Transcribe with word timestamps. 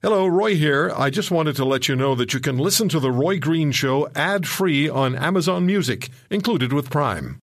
Hello, 0.00 0.28
Roy 0.28 0.54
here. 0.54 0.92
I 0.96 1.10
just 1.10 1.32
wanted 1.32 1.56
to 1.56 1.64
let 1.64 1.88
you 1.88 1.96
know 1.96 2.14
that 2.14 2.32
you 2.32 2.38
can 2.38 2.56
listen 2.56 2.88
to 2.90 3.00
The 3.00 3.10
Roy 3.10 3.40
Green 3.40 3.72
Show 3.72 4.08
ad 4.14 4.46
free 4.46 4.88
on 4.88 5.16
Amazon 5.16 5.66
Music, 5.66 6.08
included 6.30 6.72
with 6.72 6.88
Prime. 6.88 7.40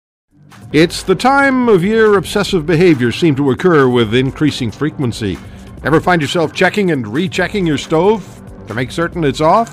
It's 0.72 1.02
the 1.02 1.14
time 1.14 1.68
of 1.68 1.84
year 1.84 2.16
obsessive 2.16 2.64
behaviors 2.64 3.16
seem 3.16 3.36
to 3.36 3.50
occur 3.50 3.86
with 3.86 4.14
increasing 4.14 4.70
frequency. 4.70 5.36
Ever 5.84 6.00
find 6.00 6.22
yourself 6.22 6.54
checking 6.54 6.90
and 6.90 7.06
rechecking 7.06 7.66
your 7.66 7.76
stove 7.76 8.24
to 8.66 8.72
make 8.72 8.92
certain 8.92 9.24
it's 9.24 9.42
off? 9.42 9.70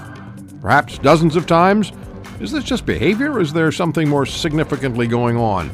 Perhaps 0.60 0.98
dozens 0.98 1.38
of 1.38 1.48
times? 1.48 1.94
Is 2.42 2.52
this 2.52 2.66
just 2.66 2.86
behavior 2.86 3.32
or 3.32 3.40
is 3.40 3.54
there 3.54 3.72
something 3.72 4.10
more 4.10 4.26
significantly 4.26 5.08
going 5.08 5.38
on? 5.38 5.70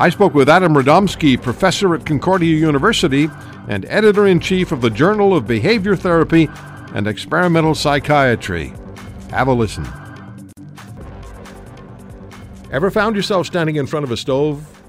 I 0.00 0.08
spoke 0.08 0.32
with 0.32 0.48
Adam 0.48 0.72
Radomsky, 0.72 1.40
professor 1.40 1.94
at 1.94 2.06
Concordia 2.06 2.56
University 2.56 3.28
and 3.68 3.84
editor 3.84 4.26
in 4.26 4.40
chief 4.40 4.72
of 4.72 4.80
the 4.80 4.88
Journal 4.88 5.36
of 5.36 5.46
Behavior 5.46 5.94
Therapy 5.94 6.48
and 6.94 7.06
Experimental 7.06 7.74
Psychiatry. 7.74 8.72
Have 9.28 9.48
a 9.48 9.52
listen. 9.52 9.86
Ever 12.72 12.90
found 12.90 13.14
yourself 13.14 13.46
standing 13.46 13.76
in 13.76 13.86
front 13.86 14.04
of 14.04 14.10
a 14.10 14.16
stove, 14.16 14.82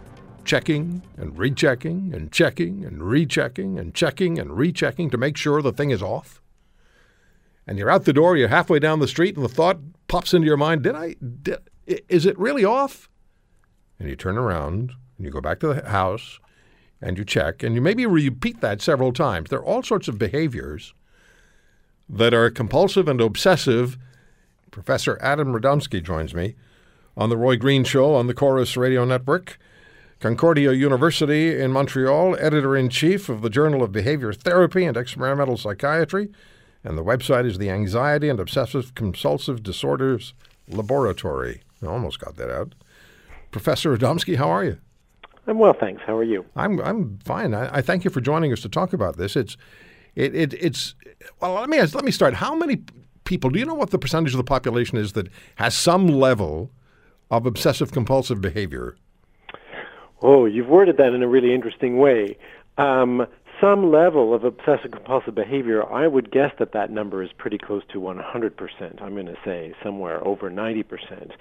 checking 0.46 1.02
and 1.18 1.38
rechecking 1.38 2.14
and 2.14 2.32
checking 2.32 2.86
and 2.86 3.04
rechecking 3.04 3.78
and 3.78 3.94
checking 3.94 4.40
and 4.40 4.58
rechecking 4.58 5.10
to 5.10 5.18
make 5.18 5.36
sure 5.36 5.62
the 5.62 5.74
thing 5.74 5.90
is 5.90 6.02
off? 6.02 6.42
And 7.68 7.78
you're 7.78 7.92
out 7.92 8.06
the 8.06 8.14
door, 8.14 8.38
you're 8.38 8.48
halfway 8.48 8.80
down 8.80 9.00
the 9.00 9.10
street, 9.10 9.36
and 9.36 9.44
the 9.44 9.50
thought 9.50 9.78
pops 10.08 10.34
into 10.34 10.48
your 10.48 10.56
mind, 10.56 10.84
did 10.84 10.96
I, 10.96 11.18
did, 11.20 11.58
is 11.86 12.26
it 12.26 12.40
really 12.40 12.64
off? 12.64 13.10
And 14.00 14.08
you 14.08 14.16
turn 14.16 14.38
around 14.38 14.94
and 15.22 15.26
you 15.28 15.32
go 15.32 15.40
back 15.40 15.60
to 15.60 15.72
the 15.72 15.88
house 15.88 16.40
and 17.00 17.16
you 17.16 17.24
check 17.24 17.62
and 17.62 17.76
you 17.76 17.82
maybe 17.82 18.08
repeat 18.08 18.60
that 18.62 18.82
several 18.82 19.14
times. 19.14 19.52
There 19.52 19.60
are 19.60 19.66
all 19.66 19.84
sorts 19.84 20.08
of 20.08 20.18
behaviors 20.18 20.96
that 22.10 22.34
are 22.34 22.50
compulsive 22.50 23.08
and 23.08 23.22
obsessive. 23.22 24.00
Professor 24.72 25.20
Adam 25.22 25.54
Radomsky 25.54 26.04
joins 26.04 26.34
me 26.34 26.56
on 27.16 27.30
the 27.30 27.38
Roy 27.38 27.56
Green 27.56 27.84
Show 27.84 28.16
on 28.16 28.26
the 28.26 28.34
Corus 28.34 28.76
Radio 28.76 29.06
Network. 29.06 29.60
Concordia 30.20 30.72
University 30.72 31.60
in 31.60 31.72
Montreal, 31.72 32.36
editor 32.40 32.76
in 32.76 32.90
chief 32.90 33.30
of 33.30 33.44
the 33.44 33.50
Journal 33.50 33.84
of 33.84 33.92
Behavior 33.92 34.34
Therapy 34.34 34.86
and 34.86 34.98
Experimental 34.98 35.58
Psychiatry, 35.58 36.32
and 36.84 36.98
the 36.98 37.04
website 37.04 37.46
is 37.46 37.58
the 37.60 37.70
Anxiety 37.72 38.30
and 38.30 38.40
Obsessive 38.40 38.94
Compulsive 38.96 39.62
Disorders 39.62 40.34
Laboratory. 40.68 41.62
I 41.84 41.88
almost 41.88 42.20
got 42.20 42.38
that 42.38 42.52
out. 42.52 42.74
Professor 43.52 43.96
Radomsky, 43.96 44.38
how 44.38 44.50
are 44.50 44.64
you? 44.64 44.78
I'm 45.52 45.60
well, 45.60 45.74
thanks. 45.74 46.02
How 46.06 46.16
are 46.16 46.24
you? 46.24 46.46
I'm 46.56 46.80
I'm 46.80 47.20
fine. 47.26 47.54
I, 47.54 47.80
I 47.80 47.82
thank 47.82 48.06
you 48.06 48.10
for 48.10 48.22
joining 48.22 48.54
us 48.54 48.62
to 48.62 48.70
talk 48.70 48.94
about 48.94 49.18
this. 49.18 49.36
It's 49.36 49.58
it, 50.16 50.34
it 50.34 50.54
it's 50.54 50.96
well. 51.42 51.56
Let 51.56 51.70
me 51.70 51.78
ask, 51.78 51.94
let 51.94 52.06
me 52.06 52.12
start. 52.12 52.36
How 52.36 52.56
many 52.56 52.84
people 53.26 53.50
do 53.50 53.60
you 53.60 53.66
know 53.66 53.74
what 53.74 53.90
the 53.90 54.00
percentage 54.00 54.32
of 54.32 54.38
the 54.38 54.46
population 54.46 54.98
is 54.98 55.12
that 55.12 55.28
has 55.56 55.76
some 55.76 56.08
level 56.08 56.72
of 57.30 57.46
obsessive 57.46 57.92
compulsive 57.92 58.40
behavior? 58.40 58.96
Oh, 60.22 60.46
you've 60.46 60.70
worded 60.70 60.96
that 60.98 61.14
in 61.14 61.22
a 61.22 61.28
really 61.28 61.54
interesting 61.54 61.98
way. 61.98 62.38
Um, 62.78 63.28
some 63.62 63.92
level 63.92 64.34
of 64.34 64.44
obsessive 64.44 64.92
compulsive 64.92 65.36
behavior, 65.36 65.88
I 65.90 66.08
would 66.08 66.32
guess 66.32 66.52
that 66.58 66.74
that 66.74 66.90
number 66.90 67.22
is 67.22 67.30
pretty 67.38 67.60
close 67.60 67.84
to 67.94 68.00
100%. 68.00 69.02
I'm 69.02 69.14
going 69.14 69.28
to 69.28 69.38
say 69.46 69.74
somewhere 69.84 70.26
over 70.28 70.50
90%. 70.50 71.32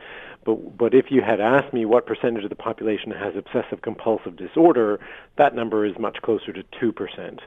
But 0.44 0.76
but 0.78 0.94
if 0.94 1.06
you 1.10 1.22
had 1.22 1.40
asked 1.40 1.72
me 1.72 1.84
what 1.84 2.06
percentage 2.06 2.44
of 2.44 2.50
the 2.50 2.56
population 2.56 3.10
has 3.10 3.34
obsessive 3.36 3.82
compulsive 3.82 4.36
disorder, 4.36 5.00
that 5.36 5.54
number 5.54 5.84
is 5.84 5.98
much 5.98 6.18
closer 6.22 6.52
to 6.52 6.62
2%, 6.62 7.38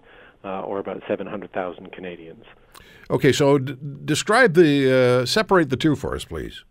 uh, 0.44 0.61
or 0.61 0.79
about 0.79 1.01
700,000 1.07 1.91
Canadians. 1.91 2.45
Okay, 3.09 3.31
so 3.31 3.57
d- 3.57 3.77
describe 4.05 4.53
the 4.53 5.21
uh, 5.21 5.25
separate 5.25 5.69
the 5.69 5.77
two 5.77 5.95
for 5.95 6.16
us, 6.16 6.25
please. 6.25 6.63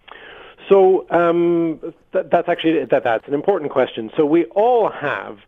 So 0.68 1.06
um, 1.10 1.80
th- 2.12 2.26
that's 2.30 2.48
actually 2.48 2.84
that, 2.84 3.04
that's 3.04 3.26
an 3.26 3.34
important 3.34 3.72
question. 3.72 4.10
So 4.16 4.24
we 4.24 4.44
all 4.46 4.90
have 4.90 5.38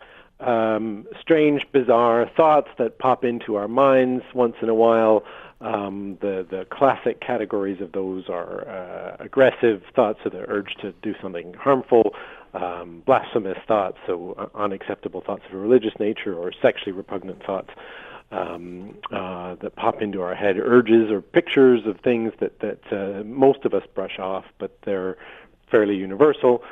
um, 0.40 1.06
strange, 1.20 1.62
bizarre 1.72 2.30
thoughts 2.36 2.68
that 2.78 2.98
pop 2.98 3.24
into 3.24 3.56
our 3.56 3.68
minds 3.68 4.24
once 4.34 4.56
in 4.62 4.68
a 4.68 4.74
while. 4.74 5.24
Um, 5.60 6.18
the 6.20 6.46
the 6.48 6.66
classic 6.70 7.20
categories 7.20 7.80
of 7.80 7.92
those 7.92 8.28
are 8.28 8.68
uh, 8.68 9.16
aggressive 9.20 9.82
thoughts, 9.94 10.18
so 10.22 10.30
the 10.30 10.44
urge 10.48 10.74
to 10.82 10.92
do 11.02 11.14
something 11.22 11.54
harmful, 11.54 12.14
um, 12.52 13.02
blasphemous 13.06 13.58
thoughts, 13.66 13.96
so 14.06 14.50
unacceptable 14.54 15.22
thoughts 15.22 15.42
of 15.48 15.54
a 15.54 15.58
religious 15.58 15.94
nature, 15.98 16.34
or 16.34 16.52
sexually 16.60 16.92
repugnant 16.92 17.42
thoughts 17.44 17.70
um, 18.30 18.94
uh, 19.12 19.54
that 19.62 19.76
pop 19.76 20.02
into 20.02 20.20
our 20.20 20.34
head, 20.34 20.58
urges 20.58 21.10
or 21.10 21.22
pictures 21.22 21.86
of 21.86 21.98
things 22.00 22.32
that 22.40 22.58
that 22.60 22.80
uh, 22.92 23.22
most 23.24 23.64
of 23.64 23.72
us 23.72 23.84
brush 23.94 24.18
off, 24.18 24.44
but 24.58 24.76
they're 24.84 25.16
fairly 25.70 25.96
universal 25.96 26.62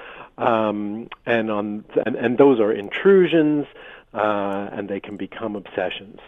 um, 0.43 1.09
and 1.27 1.51
on 1.51 1.85
and, 2.05 2.17
and 2.17 2.39
those 2.39 2.61
are 2.61 2.73
intrusions, 2.73 3.67
uh, 4.15 4.69
and 4.73 4.89
they 4.89 5.01
can 5.01 5.17
become 5.17 5.57
obsessions. 5.57 6.19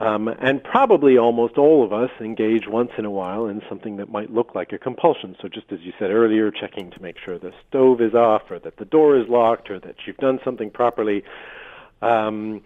Um, 0.00 0.28
and 0.28 0.62
probably 0.62 1.18
almost 1.18 1.58
all 1.58 1.84
of 1.84 1.92
us 1.92 2.10
engage 2.20 2.68
once 2.68 2.92
in 2.98 3.04
a 3.04 3.10
while 3.10 3.46
in 3.46 3.62
something 3.68 3.96
that 3.96 4.08
might 4.08 4.32
look 4.32 4.54
like 4.54 4.72
a 4.72 4.78
compulsion. 4.78 5.34
So, 5.42 5.48
just 5.48 5.72
as 5.72 5.80
you 5.80 5.92
said 5.98 6.12
earlier, 6.12 6.52
checking 6.52 6.92
to 6.92 7.02
make 7.02 7.16
sure 7.18 7.36
the 7.36 7.52
stove 7.68 8.00
is 8.00 8.14
off, 8.14 8.42
or 8.48 8.60
that 8.60 8.76
the 8.76 8.84
door 8.84 9.16
is 9.16 9.28
locked, 9.28 9.70
or 9.70 9.80
that 9.80 9.96
you've 10.06 10.16
done 10.18 10.38
something 10.44 10.70
properly. 10.70 11.24
Um, 12.00 12.62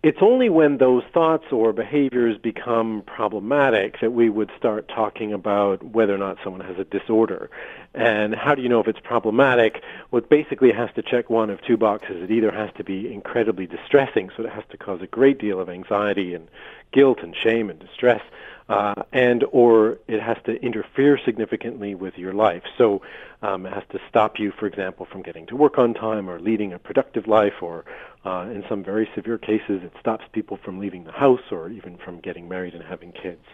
it's 0.00 0.18
only 0.20 0.48
when 0.48 0.78
those 0.78 1.02
thoughts 1.12 1.46
or 1.50 1.72
behaviors 1.72 2.38
become 2.38 3.02
problematic 3.04 4.00
that 4.00 4.12
we 4.12 4.30
would 4.30 4.50
start 4.56 4.88
talking 4.88 5.32
about 5.32 5.82
whether 5.82 6.14
or 6.14 6.18
not 6.18 6.36
someone 6.44 6.60
has 6.60 6.78
a 6.78 6.84
disorder. 6.84 7.50
And 7.94 8.32
how 8.32 8.54
do 8.54 8.62
you 8.62 8.68
know 8.68 8.78
if 8.78 8.86
it's 8.86 9.00
problematic? 9.00 9.82
Well, 10.10 10.22
it 10.22 10.28
basically 10.28 10.70
has 10.70 10.88
to 10.94 11.02
check 11.02 11.28
one 11.30 11.50
of 11.50 11.60
two 11.62 11.76
boxes. 11.76 12.22
It 12.22 12.30
either 12.30 12.52
has 12.52 12.70
to 12.76 12.84
be 12.84 13.12
incredibly 13.12 13.66
distressing, 13.66 14.30
so 14.36 14.44
it 14.44 14.50
has 14.50 14.62
to 14.70 14.76
cause 14.76 15.02
a 15.02 15.08
great 15.08 15.40
deal 15.40 15.58
of 15.58 15.68
anxiety 15.68 16.32
and 16.32 16.48
guilt 16.92 17.18
and 17.20 17.34
shame 17.34 17.68
and 17.68 17.80
distress, 17.80 18.22
uh, 18.68 19.02
and 19.12 19.44
or 19.50 19.98
it 20.06 20.20
has 20.20 20.36
to 20.44 20.62
interfere 20.62 21.18
significantly 21.24 21.94
with 21.94 22.16
your 22.16 22.32
life. 22.32 22.62
So 22.76 23.02
um, 23.42 23.66
it 23.66 23.72
has 23.72 23.84
to 23.90 23.98
stop 24.08 24.38
you, 24.38 24.52
for 24.52 24.66
example, 24.66 25.06
from 25.10 25.22
getting 25.22 25.46
to 25.46 25.56
work 25.56 25.78
on 25.78 25.94
time 25.94 26.30
or 26.30 26.38
leading 26.38 26.72
a 26.72 26.78
productive 26.78 27.26
life, 27.26 27.62
or 27.62 27.84
uh, 28.24 28.48
in 28.50 28.64
some 28.68 28.82
very 28.84 29.08
severe 29.14 29.38
cases, 29.38 29.82
it 29.82 29.92
stops 30.00 30.24
people 30.32 30.58
from 30.64 30.78
leaving 30.78 31.04
the 31.04 31.12
house 31.12 31.40
or 31.50 31.70
even 31.70 31.96
from 31.98 32.20
getting 32.20 32.48
married 32.48 32.74
and 32.74 32.82
having 32.82 33.12
kids. 33.12 33.44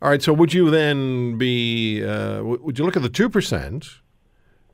All 0.00 0.08
right. 0.08 0.22
So 0.22 0.32
would 0.32 0.52
you 0.52 0.70
then 0.70 1.38
be? 1.38 2.04
Uh, 2.04 2.42
would 2.42 2.78
you 2.78 2.84
look 2.84 2.96
at 2.96 3.02
the 3.02 3.08
two 3.08 3.28
percent 3.28 3.86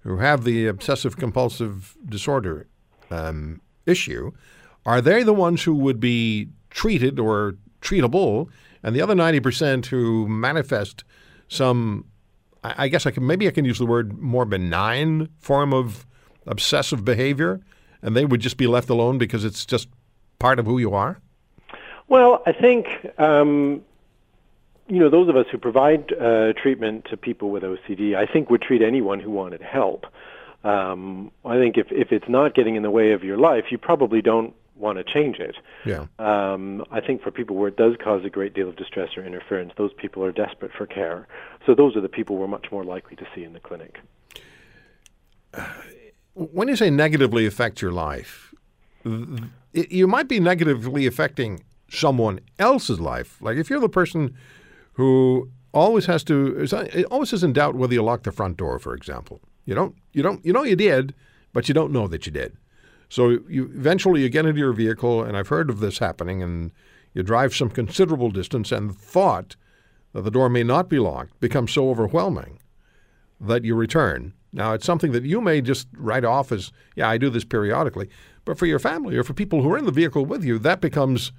who 0.00 0.18
have 0.18 0.44
the 0.44 0.66
obsessive 0.66 1.16
compulsive 1.16 1.96
disorder 2.06 2.66
um, 3.10 3.60
issue? 3.86 4.32
Are 4.86 5.00
they 5.00 5.22
the 5.22 5.34
ones 5.34 5.64
who 5.64 5.74
would 5.74 6.00
be 6.00 6.48
treated 6.70 7.18
or 7.18 7.56
treatable, 7.82 8.48
and 8.82 8.96
the 8.96 9.02
other 9.02 9.14
ninety 9.14 9.40
percent 9.40 9.86
who 9.86 10.26
manifest 10.28 11.04
some? 11.48 12.06
I 12.64 12.88
guess 12.88 13.06
I 13.06 13.10
can 13.10 13.26
maybe 13.26 13.46
I 13.46 13.50
can 13.50 13.64
use 13.64 13.78
the 13.78 13.86
word 13.86 14.18
more 14.18 14.44
benign 14.44 15.28
form 15.38 15.72
of 15.72 16.06
obsessive 16.46 17.04
behavior 17.04 17.60
and 18.02 18.16
they 18.16 18.24
would 18.24 18.40
just 18.40 18.56
be 18.56 18.66
left 18.66 18.88
alone 18.90 19.18
because 19.18 19.44
it's 19.44 19.66
just 19.66 19.88
part 20.38 20.58
of 20.58 20.66
who 20.66 20.78
you 20.78 20.94
are? 20.94 21.18
Well, 22.08 22.42
I 22.46 22.52
think 22.52 22.86
um, 23.18 23.82
you 24.88 24.98
know 24.98 25.10
those 25.10 25.28
of 25.28 25.36
us 25.36 25.46
who 25.50 25.58
provide 25.58 26.12
uh, 26.12 26.52
treatment 26.54 27.06
to 27.10 27.16
people 27.16 27.50
with 27.50 27.62
OCD, 27.62 28.16
I 28.16 28.26
think 28.26 28.50
would 28.50 28.62
treat 28.62 28.82
anyone 28.82 29.20
who 29.20 29.30
wanted 29.30 29.60
help. 29.60 30.06
Um, 30.64 31.30
I 31.44 31.56
think 31.56 31.76
if 31.76 31.92
if 31.92 32.12
it's 32.12 32.28
not 32.28 32.54
getting 32.54 32.76
in 32.76 32.82
the 32.82 32.90
way 32.90 33.12
of 33.12 33.22
your 33.22 33.36
life, 33.36 33.66
you 33.70 33.78
probably 33.78 34.22
don't 34.22 34.54
want 34.74 34.96
to 34.98 35.04
change 35.04 35.38
it. 35.38 35.56
Yeah. 35.84 36.06
Um, 36.18 36.84
I 36.90 37.00
think 37.00 37.22
for 37.22 37.30
people 37.30 37.56
where 37.56 37.68
it 37.68 37.76
does 37.76 37.96
cause 38.02 38.24
a 38.24 38.30
great 38.30 38.54
deal 38.54 38.68
of 38.68 38.76
distress 38.76 39.16
or 39.16 39.24
interference, 39.24 39.72
those 39.76 39.92
people 39.92 40.24
are 40.24 40.32
desperate 40.32 40.72
for 40.72 40.86
care. 40.86 41.26
So 41.66 41.74
those 41.74 41.96
are 41.96 42.00
the 42.00 42.08
people 42.08 42.36
we're 42.36 42.46
much 42.46 42.70
more 42.70 42.84
likely 42.84 43.16
to 43.16 43.26
see 43.34 43.42
in 43.42 43.52
the 43.52 43.60
clinic. 43.60 43.98
When 46.38 46.68
you 46.68 46.76
say 46.76 46.88
negatively 46.88 47.46
affect 47.46 47.82
your 47.82 47.90
life, 47.90 48.54
it, 49.72 49.90
you 49.90 50.06
might 50.06 50.28
be 50.28 50.38
negatively 50.38 51.04
affecting 51.06 51.64
someone 51.90 52.38
else's 52.60 53.00
life. 53.00 53.40
Like 53.40 53.56
if 53.56 53.68
you're 53.68 53.80
the 53.80 53.88
person 53.88 54.36
who 54.92 55.50
always 55.72 56.06
has 56.06 56.22
to, 56.24 56.66
always 57.10 57.32
is 57.32 57.42
in 57.42 57.52
doubt 57.52 57.74
whether 57.74 57.94
you 57.94 58.02
lock 58.02 58.22
the 58.22 58.30
front 58.32 58.56
door, 58.56 58.78
for 58.78 58.94
example. 58.94 59.40
You 59.64 59.74
don't, 59.74 59.96
you 60.12 60.22
don't, 60.22 60.44
you 60.44 60.52
know 60.52 60.62
you 60.62 60.76
did, 60.76 61.12
but 61.52 61.68
you 61.68 61.74
don't 61.74 61.92
know 61.92 62.06
that 62.06 62.24
you 62.24 62.32
did. 62.32 62.56
So 63.08 63.30
you 63.48 63.64
eventually 63.74 64.22
you 64.22 64.28
get 64.28 64.46
into 64.46 64.60
your 64.60 64.72
vehicle, 64.72 65.24
and 65.24 65.36
I've 65.36 65.48
heard 65.48 65.70
of 65.70 65.80
this 65.80 65.98
happening, 65.98 66.42
and 66.42 66.70
you 67.14 67.22
drive 67.22 67.54
some 67.54 67.70
considerable 67.70 68.30
distance, 68.30 68.70
and 68.70 68.90
the 68.90 68.94
thought 68.94 69.56
that 70.12 70.22
the 70.22 70.30
door 70.30 70.48
may 70.48 70.62
not 70.62 70.88
be 70.88 70.98
locked 70.98 71.40
becomes 71.40 71.72
so 71.72 71.90
overwhelming 71.90 72.60
that 73.40 73.64
you 73.64 73.74
return 73.74 74.32
now, 74.52 74.72
it's 74.72 74.86
something 74.86 75.12
that 75.12 75.24
you 75.24 75.40
may 75.40 75.60
just 75.60 75.88
write 75.96 76.24
off 76.24 76.52
as, 76.52 76.72
yeah, 76.96 77.08
I 77.08 77.18
do 77.18 77.28
this 77.30 77.44
periodically. 77.44 78.08
But 78.44 78.58
for 78.58 78.66
your 78.66 78.78
family 78.78 79.16
or 79.16 79.22
for 79.22 79.34
people 79.34 79.62
who 79.62 79.72
are 79.72 79.78
in 79.78 79.84
the 79.84 79.92
vehicle 79.92 80.24
with 80.24 80.44
you, 80.44 80.58
that 80.60 80.80
becomes 80.80 81.32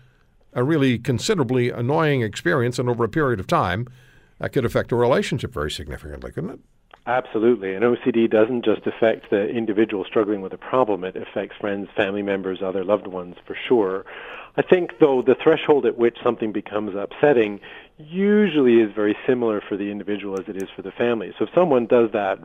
a 0.53 0.63
really 0.63 0.99
considerably 0.99 1.69
annoying 1.69 2.21
experience, 2.21 2.79
and 2.79 2.89
over 2.89 3.03
a 3.03 3.09
period 3.09 3.39
of 3.39 3.47
time, 3.47 3.87
that 4.39 4.51
could 4.51 4.65
affect 4.65 4.91
a 4.91 4.95
relationship 4.95 5.53
very 5.53 5.71
significantly, 5.71 6.31
couldn't 6.31 6.51
it? 6.51 6.59
Absolutely. 7.05 7.73
And 7.73 7.83
OCD 7.83 8.29
doesn't 8.29 8.63
just 8.63 8.85
affect 8.85 9.31
the 9.31 9.47
individual 9.47 10.05
struggling 10.05 10.41
with 10.41 10.53
a 10.53 10.57
problem, 10.57 11.03
it 11.03 11.15
affects 11.15 11.55
friends, 11.59 11.87
family 11.95 12.21
members, 12.21 12.61
other 12.63 12.83
loved 12.83 13.07
ones 13.07 13.35
for 13.45 13.55
sure. 13.67 14.05
I 14.57 14.61
think, 14.61 14.99
though, 14.99 15.21
the 15.21 15.35
threshold 15.41 15.85
at 15.85 15.97
which 15.97 16.17
something 16.23 16.51
becomes 16.51 16.95
upsetting 16.95 17.59
usually 17.99 18.79
is 18.79 18.91
very 18.93 19.17
similar 19.27 19.61
for 19.61 19.75
the 19.75 19.91
individual 19.91 20.39
as 20.39 20.47
it 20.47 20.61
is 20.61 20.69
for 20.75 20.81
the 20.81 20.91
family. 20.91 21.33
So 21.37 21.45
if 21.45 21.53
someone 21.53 21.85
does 21.85 22.11
that 22.13 22.39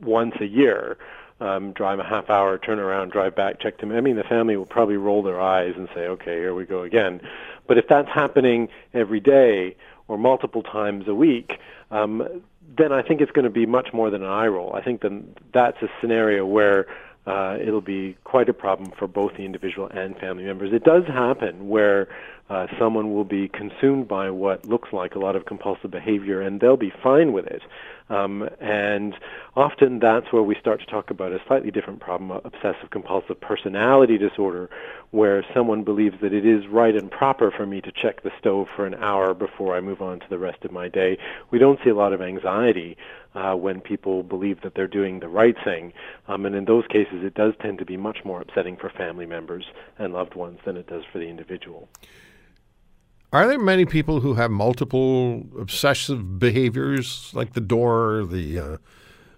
once 0.00 0.34
a 0.40 0.46
year, 0.46 0.96
um, 1.40 1.72
drive 1.72 1.98
a 1.98 2.04
half 2.04 2.30
hour, 2.30 2.58
turn 2.58 2.78
around, 2.78 3.10
drive 3.10 3.34
back, 3.34 3.60
check 3.60 3.78
them. 3.78 3.92
I 3.92 4.00
mean, 4.00 4.16
the 4.16 4.24
family 4.24 4.56
will 4.56 4.66
probably 4.66 4.96
roll 4.96 5.22
their 5.22 5.40
eyes 5.40 5.74
and 5.76 5.88
say, 5.94 6.06
"Okay, 6.06 6.36
here 6.36 6.54
we 6.54 6.66
go 6.66 6.82
again." 6.82 7.20
But 7.66 7.78
if 7.78 7.88
that's 7.88 8.08
happening 8.08 8.68
every 8.94 9.20
day 9.20 9.76
or 10.06 10.18
multiple 10.18 10.62
times 10.62 11.08
a 11.08 11.14
week, 11.14 11.58
um, 11.90 12.42
then 12.76 12.92
I 12.92 13.02
think 13.02 13.20
it's 13.20 13.32
going 13.32 13.44
to 13.44 13.50
be 13.50 13.66
much 13.66 13.92
more 13.92 14.10
than 14.10 14.22
an 14.22 14.28
eye 14.28 14.46
roll. 14.46 14.74
I 14.74 14.82
think 14.82 15.00
then 15.00 15.34
that's 15.52 15.80
a 15.82 15.88
scenario 16.00 16.46
where 16.46 16.86
uh, 17.26 17.58
it'll 17.60 17.80
be 17.80 18.16
quite 18.24 18.48
a 18.48 18.54
problem 18.54 18.90
for 18.98 19.06
both 19.06 19.34
the 19.36 19.44
individual 19.44 19.88
and 19.88 20.16
family 20.18 20.44
members. 20.44 20.72
It 20.72 20.84
does 20.84 21.06
happen 21.06 21.68
where 21.68 22.08
uh, 22.50 22.66
someone 22.80 23.14
will 23.14 23.24
be 23.24 23.48
consumed 23.48 24.08
by 24.08 24.28
what 24.28 24.66
looks 24.66 24.92
like 24.92 25.14
a 25.14 25.18
lot 25.20 25.36
of 25.36 25.46
compulsive 25.46 25.90
behavior 25.90 26.42
and 26.42 26.60
they'll 26.60 26.76
be 26.76 26.92
fine 27.02 27.32
with 27.32 27.46
it. 27.46 27.62
Um, 28.08 28.48
and 28.60 29.14
often 29.54 30.00
that's 30.00 30.32
where 30.32 30.42
we 30.42 30.56
start 30.56 30.80
to 30.80 30.86
talk 30.86 31.10
about 31.10 31.30
a 31.30 31.40
slightly 31.46 31.70
different 31.70 32.00
problem, 32.00 32.32
obsessive 32.32 32.90
compulsive 32.90 33.40
personality 33.40 34.18
disorder, 34.18 34.68
where 35.12 35.44
someone 35.54 35.84
believes 35.84 36.20
that 36.20 36.32
it 36.32 36.44
is 36.44 36.66
right 36.66 36.96
and 36.96 37.08
proper 37.08 37.52
for 37.52 37.66
me 37.66 37.80
to 37.82 37.92
check 37.92 38.24
the 38.24 38.32
stove 38.40 38.68
for 38.74 38.84
an 38.84 38.94
hour 38.94 39.32
before 39.32 39.76
I 39.76 39.80
move 39.80 40.02
on 40.02 40.18
to 40.18 40.28
the 40.28 40.38
rest 40.38 40.64
of 40.64 40.72
my 40.72 40.88
day. 40.88 41.18
We 41.52 41.60
don't 41.60 41.78
see 41.84 41.90
a 41.90 41.94
lot 41.94 42.12
of 42.12 42.20
anxiety 42.20 42.96
uh, 43.36 43.54
when 43.54 43.80
people 43.80 44.24
believe 44.24 44.62
that 44.62 44.74
they're 44.74 44.88
doing 44.88 45.20
the 45.20 45.28
right 45.28 45.56
thing. 45.62 45.92
Um, 46.26 46.46
and 46.46 46.56
in 46.56 46.64
those 46.64 46.88
cases, 46.88 47.22
it 47.22 47.34
does 47.34 47.54
tend 47.60 47.78
to 47.78 47.84
be 47.84 47.96
much 47.96 48.24
more 48.24 48.40
upsetting 48.40 48.76
for 48.76 48.90
family 48.90 49.26
members 49.26 49.66
and 50.00 50.12
loved 50.12 50.34
ones 50.34 50.58
than 50.64 50.76
it 50.76 50.88
does 50.88 51.04
for 51.12 51.18
the 51.20 51.28
individual. 51.28 51.88
Are 53.32 53.46
there 53.46 53.60
many 53.60 53.84
people 53.84 54.20
who 54.20 54.34
have 54.34 54.50
multiple 54.50 55.46
obsessive 55.58 56.40
behaviors, 56.40 57.30
like 57.32 57.52
the 57.52 57.60
door, 57.60 58.24
the 58.24 58.58
uh, 58.58 58.76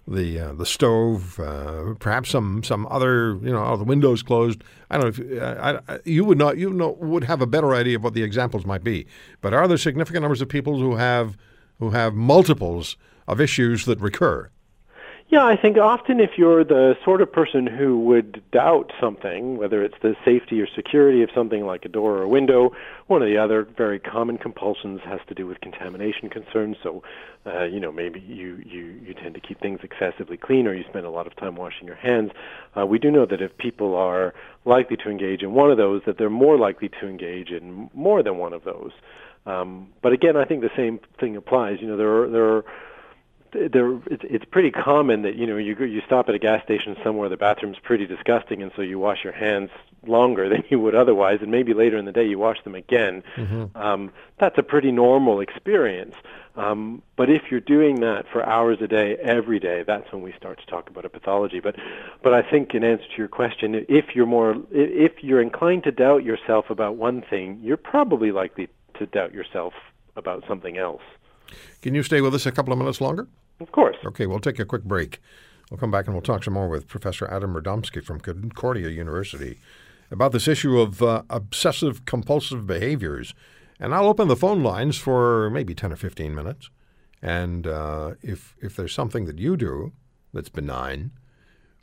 the 0.07 0.39
uh, 0.39 0.53
the 0.53 0.65
stove, 0.65 1.39
uh, 1.39 1.93
perhaps 1.99 2.31
some 2.31 2.63
some 2.63 2.87
other, 2.89 3.35
you 3.35 3.51
know, 3.51 3.77
the 3.77 3.83
windows 3.83 4.23
closed? 4.23 4.63
I 4.89 4.97
don't 4.97 5.19
know. 5.19 5.35
If, 5.35 5.41
uh, 5.41 5.81
I, 5.87 5.99
you 6.05 6.25
would 6.25 6.39
not, 6.39 6.57
you 6.57 6.71
know, 6.73 6.97
would 6.99 7.25
have 7.25 7.41
a 7.41 7.45
better 7.45 7.75
idea 7.75 7.97
of 7.97 8.03
what 8.03 8.15
the 8.15 8.23
examples 8.23 8.65
might 8.65 8.83
be. 8.83 9.05
But 9.41 9.53
are 9.53 9.67
there 9.67 9.77
significant 9.77 10.23
numbers 10.23 10.41
of 10.41 10.49
people 10.49 10.79
who 10.79 10.95
have 10.95 11.37
who 11.77 11.91
have 11.91 12.15
multiples 12.15 12.97
of 13.27 13.39
issues 13.39 13.85
that 13.85 13.99
recur? 13.99 14.49
Yeah, 15.33 15.45
I 15.45 15.57
think 15.59 15.79
often 15.79 16.19
if 16.19 16.37
you're 16.37 16.63
the 16.63 16.93
sort 17.03 17.19
of 17.19 17.33
person 17.33 17.65
who 17.65 17.97
would 18.01 18.43
doubt 18.51 18.91
something, 19.01 19.57
whether 19.57 19.83
it's 19.83 19.95
the 20.03 20.13
safety 20.23 20.61
or 20.61 20.67
security 20.75 21.23
of 21.23 21.29
something 21.33 21.65
like 21.65 21.85
a 21.85 21.89
door 21.89 22.19
or 22.19 22.21
a 22.21 22.27
window, 22.27 22.69
one 23.07 23.23
of 23.23 23.27
the 23.27 23.39
other 23.39 23.67
very 23.75 23.97
common 23.97 24.37
compulsions 24.37 25.01
has 25.03 25.19
to 25.29 25.33
do 25.33 25.47
with 25.47 25.59
contamination 25.59 26.29
concerns. 26.29 26.77
So, 26.83 27.01
uh, 27.47 27.63
you 27.63 27.79
know, 27.79 27.91
maybe 27.91 28.19
you, 28.19 28.61
you, 28.63 28.93
you 29.03 29.15
tend 29.15 29.33
to 29.33 29.41
keep 29.41 29.59
things 29.59 29.79
excessively 29.81 30.37
clean 30.37 30.67
or 30.67 30.75
you 30.75 30.83
spend 30.87 31.07
a 31.07 31.09
lot 31.09 31.25
of 31.25 31.35
time 31.35 31.55
washing 31.55 31.87
your 31.87 31.95
hands. 31.95 32.29
Uh, 32.77 32.85
we 32.85 32.99
do 32.99 33.09
know 33.09 33.25
that 33.25 33.41
if 33.41 33.57
people 33.57 33.95
are 33.95 34.35
likely 34.65 34.97
to 34.97 35.09
engage 35.09 35.41
in 35.41 35.53
one 35.53 35.71
of 35.71 35.77
those, 35.77 36.03
that 36.05 36.19
they're 36.19 36.29
more 36.29 36.59
likely 36.59 36.89
to 37.01 37.07
engage 37.07 37.49
in 37.49 37.89
more 37.95 38.21
than 38.21 38.37
one 38.37 38.53
of 38.53 38.63
those. 38.65 38.91
Um, 39.47 39.87
but 40.03 40.13
again, 40.13 40.37
I 40.37 40.45
think 40.45 40.61
the 40.61 40.69
same 40.77 40.99
thing 41.19 41.35
applies. 41.35 41.79
You 41.81 41.87
know, 41.87 41.97
there 41.97 42.21
are, 42.21 42.29
there 42.29 42.45
are 42.45 42.65
there 43.53 43.95
it's, 44.07 44.23
it's 44.23 44.45
pretty 44.45 44.71
common 44.71 45.21
that 45.23 45.35
you 45.35 45.45
know 45.45 45.57
you 45.57 45.75
you 45.85 46.01
stop 46.05 46.29
at 46.29 46.35
a 46.35 46.39
gas 46.39 46.63
station 46.63 46.95
somewhere 47.03 47.29
the 47.29 47.37
bathroom's 47.37 47.77
pretty 47.79 48.05
disgusting 48.05 48.61
and 48.61 48.71
so 48.75 48.81
you 48.81 48.99
wash 48.99 49.23
your 49.23 49.33
hands 49.33 49.69
longer 50.05 50.49
than 50.53 50.63
you 50.69 50.79
would 50.79 50.95
otherwise 50.95 51.39
and 51.41 51.51
maybe 51.51 51.73
later 51.73 51.97
in 51.97 52.05
the 52.05 52.11
day 52.11 52.25
you 52.25 52.37
wash 52.37 52.61
them 52.63 52.75
again 52.75 53.23
mm-hmm. 53.35 53.75
um, 53.77 54.11
that's 54.39 54.57
a 54.57 54.63
pretty 54.63 54.91
normal 54.91 55.39
experience 55.39 56.15
um, 56.55 57.01
but 57.15 57.31
if 57.31 57.49
you're 57.49 57.59
doing 57.59 58.01
that 58.01 58.25
for 58.31 58.45
hours 58.47 58.77
a 58.81 58.87
day 58.87 59.15
every 59.17 59.59
day 59.59 59.83
that's 59.85 60.11
when 60.11 60.21
we 60.21 60.33
start 60.33 60.59
to 60.59 60.65
talk 60.65 60.89
about 60.89 61.05
a 61.05 61.09
pathology 61.09 61.59
but 61.59 61.75
but 62.21 62.33
I 62.33 62.41
think 62.41 62.73
in 62.73 62.83
answer 62.83 63.05
to 63.05 63.17
your 63.17 63.27
question 63.27 63.85
if 63.87 64.15
you're 64.15 64.25
more 64.25 64.55
if 64.71 65.23
you're 65.23 65.41
inclined 65.41 65.83
to 65.83 65.91
doubt 65.91 66.23
yourself 66.23 66.69
about 66.69 66.95
one 66.95 67.21
thing 67.21 67.59
you're 67.61 67.77
probably 67.77 68.31
likely 68.31 68.69
to 68.95 69.05
doubt 69.05 69.33
yourself 69.33 69.73
about 70.15 70.43
something 70.47 70.77
else 70.77 71.01
can 71.81 71.95
you 71.95 72.03
stay 72.03 72.21
with 72.21 72.33
us 72.33 72.45
a 72.45 72.51
couple 72.51 72.73
of 72.73 72.79
minutes 72.79 73.01
longer? 73.01 73.27
Of 73.63 73.71
course. 73.71 73.95
Okay, 74.05 74.27
we'll 74.27 74.39
take 74.39 74.59
a 74.59 74.65
quick 74.65 74.83
break. 74.83 75.19
We'll 75.71 75.77
come 75.77 75.89
back 75.89 76.05
and 76.05 76.13
we'll 76.13 76.21
talk 76.21 76.43
some 76.43 76.53
more 76.53 76.67
with 76.67 76.87
Professor 76.87 77.25
Adam 77.31 77.53
Radomsky 77.53 78.03
from 78.03 78.19
Concordia 78.19 78.89
University 78.89 79.57
about 80.11 80.33
this 80.33 80.47
issue 80.47 80.79
of 80.79 81.01
uh, 81.01 81.23
obsessive 81.29 82.05
compulsive 82.05 82.67
behaviors. 82.67 83.33
And 83.79 83.95
I'll 83.95 84.07
open 84.07 84.27
the 84.27 84.35
phone 84.35 84.63
lines 84.63 84.97
for 84.97 85.49
maybe 85.49 85.73
10 85.73 85.93
or 85.93 85.95
15 85.95 86.35
minutes. 86.35 86.69
And 87.21 87.65
uh, 87.65 88.15
if, 88.21 88.55
if 88.61 88.75
there's 88.75 88.93
something 88.93 89.25
that 89.25 89.39
you 89.39 89.55
do 89.55 89.93
that's 90.33 90.49
benign, 90.49 91.11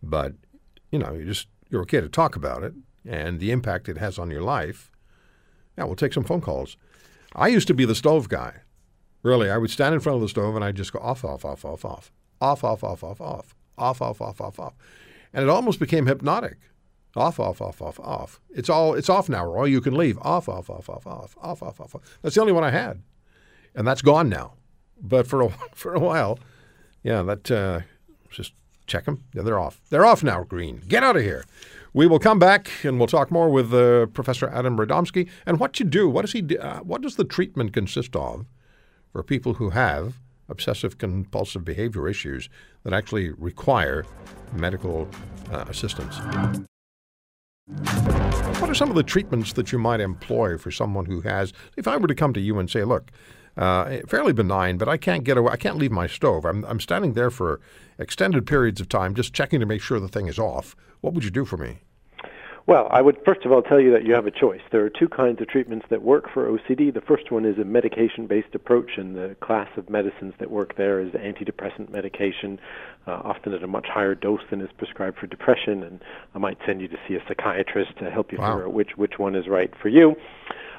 but 0.02 0.34
you 0.92 0.98
know, 0.98 1.14
you 1.14 1.24
just 1.24 1.48
you're 1.70 1.82
okay 1.82 2.00
to 2.00 2.08
talk 2.08 2.36
about 2.36 2.62
it 2.62 2.74
and 3.08 3.40
the 3.40 3.50
impact 3.50 3.88
it 3.88 3.96
has 3.96 4.18
on 4.18 4.30
your 4.30 4.42
life, 4.42 4.92
yeah, 5.78 5.84
we'll 5.84 5.96
take 5.96 6.12
some 6.12 6.24
phone 6.24 6.42
calls. 6.42 6.76
I 7.34 7.48
used 7.48 7.68
to 7.68 7.74
be 7.74 7.86
the 7.86 7.94
stove 7.94 8.28
guy. 8.28 8.60
Really, 9.22 9.50
I 9.50 9.58
would 9.58 9.70
stand 9.70 9.94
in 9.94 10.00
front 10.00 10.16
of 10.16 10.22
the 10.22 10.28
stove 10.28 10.56
and 10.56 10.64
I'd 10.64 10.76
just 10.76 10.92
go 10.92 10.98
off, 10.98 11.24
off, 11.24 11.44
off, 11.44 11.64
off, 11.64 11.84
off, 11.84 12.10
off, 12.40 12.64
off, 12.64 12.84
off, 12.84 13.04
off, 13.04 13.20
off, 13.20 13.54
off, 13.76 14.00
off, 14.00 14.20
off, 14.20 14.40
off, 14.40 14.60
off, 14.60 14.74
and 15.32 15.42
it 15.42 15.50
almost 15.50 15.78
became 15.78 16.06
hypnotic. 16.06 16.56
Off, 17.16 17.40
off, 17.40 17.60
off, 17.60 17.82
off, 17.82 17.98
off. 17.98 18.40
It's 18.50 18.70
all. 18.70 18.94
It's 18.94 19.08
off 19.08 19.28
now, 19.28 19.44
Roy. 19.44 19.64
You 19.64 19.80
can 19.80 19.96
leave. 19.96 20.16
Off, 20.18 20.48
off, 20.48 20.70
off, 20.70 20.88
off, 20.88 21.06
off, 21.06 21.36
off, 21.42 21.62
off, 21.62 21.80
off. 21.80 21.94
Off. 21.94 22.18
That's 22.22 22.36
the 22.36 22.40
only 22.40 22.52
one 22.52 22.62
I 22.62 22.70
had, 22.70 23.02
and 23.74 23.86
that's 23.86 24.00
gone 24.00 24.28
now. 24.28 24.54
But 25.00 25.26
for 25.26 25.42
a 25.42 25.48
for 25.74 25.92
a 25.92 25.98
while, 25.98 26.38
yeah, 27.02 27.22
that 27.22 27.50
uh, 27.50 27.80
just 28.30 28.52
check 28.86 29.06
them. 29.06 29.24
Yeah, 29.34 29.42
they're 29.42 29.58
off. 29.58 29.80
They're 29.90 30.06
off 30.06 30.22
now. 30.22 30.44
Green. 30.44 30.82
Get 30.86 31.02
out 31.02 31.16
of 31.16 31.22
here. 31.22 31.44
We 31.92 32.06
will 32.06 32.20
come 32.20 32.38
back 32.38 32.70
and 32.84 32.98
we'll 32.98 33.08
talk 33.08 33.32
more 33.32 33.50
with 33.50 33.74
uh, 33.74 34.06
Professor 34.06 34.48
Adam 34.48 34.78
Radomsky 34.78 35.28
and 35.44 35.58
what 35.58 35.80
you 35.80 35.86
do. 35.86 36.08
What 36.08 36.22
does 36.22 36.32
he? 36.32 36.42
Do, 36.42 36.58
uh, 36.58 36.78
what 36.80 37.02
does 37.02 37.16
the 37.16 37.24
treatment 37.24 37.72
consist 37.72 38.14
of? 38.14 38.46
For 39.12 39.22
people 39.22 39.54
who 39.54 39.70
have 39.70 40.14
obsessive 40.48 40.98
compulsive 40.98 41.64
behavior 41.64 42.08
issues 42.08 42.48
that 42.82 42.92
actually 42.92 43.30
require 43.30 44.04
medical 44.52 45.08
uh, 45.52 45.64
assistance. 45.68 46.18
What 48.60 48.68
are 48.68 48.74
some 48.74 48.90
of 48.90 48.96
the 48.96 49.04
treatments 49.04 49.52
that 49.52 49.70
you 49.70 49.78
might 49.78 50.00
employ 50.00 50.58
for 50.58 50.70
someone 50.70 51.06
who 51.06 51.20
has, 51.20 51.52
if 51.76 51.86
I 51.86 51.96
were 51.96 52.08
to 52.08 52.14
come 52.14 52.32
to 52.34 52.40
you 52.40 52.58
and 52.58 52.68
say, 52.68 52.84
look, 52.84 53.12
uh, 53.56 53.98
fairly 54.08 54.32
benign, 54.32 54.76
but 54.76 54.88
I 54.88 54.96
can't 54.96 55.24
get 55.24 55.36
away, 55.36 55.52
I 55.52 55.56
can't 55.56 55.76
leave 55.76 55.92
my 55.92 56.06
stove. 56.06 56.44
I'm, 56.44 56.64
I'm 56.64 56.80
standing 56.80 57.12
there 57.12 57.30
for 57.30 57.60
extended 57.98 58.46
periods 58.46 58.80
of 58.80 58.88
time 58.88 59.14
just 59.14 59.32
checking 59.32 59.60
to 59.60 59.66
make 59.66 59.82
sure 59.82 60.00
the 60.00 60.08
thing 60.08 60.26
is 60.26 60.38
off. 60.38 60.74
What 61.00 61.14
would 61.14 61.24
you 61.24 61.30
do 61.30 61.44
for 61.44 61.56
me? 61.56 61.78
Well, 62.70 62.86
I 62.92 63.02
would 63.02 63.18
first 63.24 63.44
of 63.44 63.50
all 63.50 63.62
tell 63.62 63.80
you 63.80 63.90
that 63.90 64.04
you 64.04 64.14
have 64.14 64.28
a 64.28 64.30
choice. 64.30 64.60
There 64.70 64.84
are 64.84 64.90
two 64.90 65.08
kinds 65.08 65.40
of 65.40 65.48
treatments 65.48 65.86
that 65.90 66.02
work 66.02 66.30
for 66.32 66.46
OCD. 66.46 66.94
The 66.94 67.00
first 67.00 67.32
one 67.32 67.44
is 67.44 67.58
a 67.58 67.64
medication 67.64 68.28
based 68.28 68.54
approach, 68.54 68.92
and 68.96 69.16
the 69.16 69.34
class 69.40 69.66
of 69.76 69.90
medicines 69.90 70.34
that 70.38 70.52
work 70.52 70.76
there 70.76 71.00
is 71.00 71.10
antidepressant 71.10 71.90
medication, 71.90 72.60
uh, 73.08 73.22
often 73.24 73.54
at 73.54 73.64
a 73.64 73.66
much 73.66 73.88
higher 73.88 74.14
dose 74.14 74.42
than 74.50 74.60
is 74.60 74.70
prescribed 74.78 75.18
for 75.18 75.26
depression. 75.26 75.82
And 75.82 76.00
I 76.36 76.38
might 76.38 76.58
send 76.64 76.80
you 76.80 76.86
to 76.86 76.96
see 77.08 77.16
a 77.16 77.22
psychiatrist 77.26 77.98
to 77.98 78.08
help 78.08 78.30
you 78.30 78.38
wow. 78.38 78.52
figure 78.52 78.66
out 78.68 78.72
which, 78.72 78.96
which 78.96 79.18
one 79.18 79.34
is 79.34 79.48
right 79.48 79.72
for 79.82 79.88
you. 79.88 80.14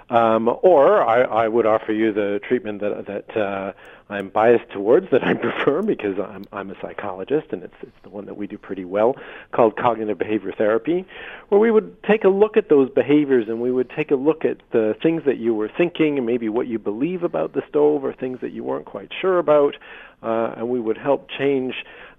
Um, 0.10 0.50
or 0.62 1.03
I, 1.03 1.24
I 1.24 1.48
would 1.50 1.65
offer 1.65 1.91
you 1.91 2.13
the 2.13 2.39
treatment 2.48 2.79
that 2.79 3.05
that 3.07 3.38
uh, 3.38 3.74
I'm 4.12 4.30
biased 4.30 4.70
towards, 4.72 5.10
that 5.12 5.24
I 5.24 5.34
prefer 5.48 5.82
because 5.82 6.20
I'm 6.20 6.46
I'm 6.51 6.70
a 6.70 6.75
psychologist, 6.82 7.48
and 7.51 7.63
it's 7.63 7.74
it's 7.82 7.98
the 8.03 8.10
one 8.10 8.25
that 8.25 8.36
we 8.36 8.48
do 8.48 8.58
pretty 8.58 8.86
well, 8.86 9.15
called 9.51 9.77
cognitive 9.77 10.18
behavior 10.18 10.53
therapy, 10.58 11.06
where 11.50 11.60
we 11.60 11.72
would 11.72 12.01
take 12.03 12.24
a 12.24 12.30
look 12.30 12.58
at 12.58 12.70
those 12.70 12.89
behaviors 12.89 13.48
and 13.48 13.62
we 13.62 13.72
would 13.72 13.89
take 13.89 14.12
a 14.12 14.15
look 14.15 14.46
at 14.46 14.58
the 14.72 14.96
things 15.01 15.24
that 15.25 15.38
you 15.38 15.53
were 15.53 15.70
thinking 15.77 16.18
and 16.18 16.25
maybe 16.25 16.50
what 16.50 16.68
you 16.68 16.80
believe 16.80 17.24
about 17.24 17.53
the 17.53 17.62
stove 17.70 18.03
or 18.03 18.13
things 18.13 18.39
that 18.41 18.51
you 18.51 18.63
weren't 18.63 18.86
quite 18.86 19.10
sure 19.22 19.39
about, 19.39 19.75
uh, 20.24 20.53
and 20.58 20.70
we 20.70 20.80
would 20.80 20.98
help 20.98 21.30
change 21.30 21.74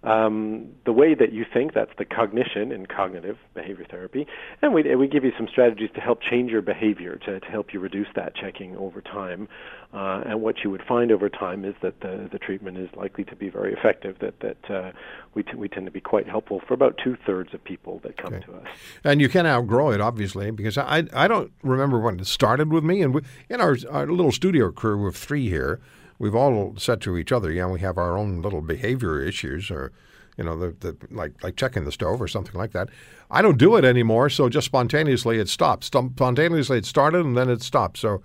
um, 0.05 0.73
the 0.85 0.93
way 0.93 1.15
that 1.15 1.33
you 1.33 1.45
think. 1.53 1.75
That's 1.75 1.93
the 1.99 2.05
cognition 2.05 2.73
in 2.73 2.87
cognitive 2.87 3.39
behavior 3.55 3.87
therapy. 3.89 4.27
And 4.61 4.75
we, 4.75 4.95
we 4.97 5.07
give 5.07 5.25
you 5.25 5.33
some 5.37 5.49
strategies 5.49 5.91
to 5.95 6.01
help 6.01 6.21
change 6.23 6.51
your 6.51 6.63
behavior, 6.63 7.17
to, 7.27 7.41
to 7.41 7.47
help 7.47 7.73
you 7.73 7.81
reduce 7.81 8.09
that 8.17 8.35
checking 8.35 8.77
over 8.77 9.01
time. 9.01 9.49
Uh, 9.93 10.23
and 10.25 10.41
what 10.41 10.57
you 10.65 10.71
would 10.71 10.83
find 10.89 11.13
over 11.13 11.29
time 11.29 11.67
is 11.67 11.75
that 11.83 12.01
the, 12.01 12.27
the 12.33 12.39
treatment 12.39 12.79
is 12.79 12.89
likely 12.97 13.25
to 13.25 13.37
be 13.37 13.51
very 13.51 13.75
effective. 13.75 14.17
That 14.21 14.41
that 14.41 14.71
uh, 14.71 14.93
we 15.35 15.43
t- 15.43 15.55
we 15.55 15.69
tend 15.69 15.85
to 15.85 15.93
be 15.93 16.01
quite 16.01 16.27
helpful 16.27 16.63
for 16.67 16.73
about 16.73 16.99
two 17.03 17.17
thirds 17.27 17.53
of 17.53 17.63
people 17.63 18.01
that 18.03 18.17
come 18.17 18.33
Okay. 18.33 18.47
to 18.47 18.55
us. 18.55 18.67
And 19.05 19.21
you 19.21 19.29
can 19.29 19.45
outgrow 19.47 19.91
it, 19.91 20.01
obviously, 20.01 20.51
because 20.51 20.79
I 20.79 21.05
I 21.13 21.29
don't 21.29 21.53
remember 21.63 21.99
when 22.01 22.19
it 22.19 22.27
started 22.27 22.73
with 22.73 22.85
me. 22.85 23.03
And 23.03 23.13
we, 23.15 23.21
in 23.51 23.61
our, 23.61 23.77
our 23.91 24.07
little 24.07 24.33
studio 24.33 24.71
crew 24.71 25.07
of 25.07 25.15
three 25.15 25.51
here, 25.51 25.79
we've 26.19 26.35
all 26.35 26.75
said 26.79 27.03
to 27.03 27.19
each 27.19 27.31
other, 27.31 27.53
yeah, 27.53 27.67
we 27.67 27.81
have 27.81 27.99
our 27.99 28.17
own 28.17 28.41
little 28.41 28.63
behavior 28.63 29.21
issues, 29.21 29.71
or 29.71 29.93
you 30.39 30.45
know, 30.45 30.59
the, 30.59 30.75
the 30.81 30.97
like 31.11 31.33
like 31.45 31.57
checking 31.57 31.85
the 31.85 31.93
stove 31.93 32.23
or 32.23 32.29
something 32.29 32.55
like 32.59 32.73
that. 32.73 32.89
I 33.31 33.43
don't 33.43 33.59
do 33.59 33.77
it 33.77 33.85
anymore, 33.85 34.31
so 34.31 34.49
just 34.49 34.65
spontaneously 34.65 35.39
it 35.39 35.51
stops. 35.51 35.89
Spontaneously 35.89 36.79
it 36.79 36.87
started 36.87 37.27
and 37.27 37.37
then 37.37 37.51
it 37.51 37.61
stopped. 37.63 37.99
So 37.99 38.23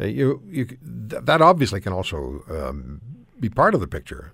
uh, 0.00 0.06
you 0.06 0.42
you 0.46 0.64
th- 0.64 1.22
that 1.22 1.40
obviously 1.40 1.80
can 1.80 1.92
also 1.92 2.42
um, 2.50 3.00
be 3.38 3.48
part 3.48 3.74
of 3.74 3.80
the 3.80 3.86
picture. 3.86 4.32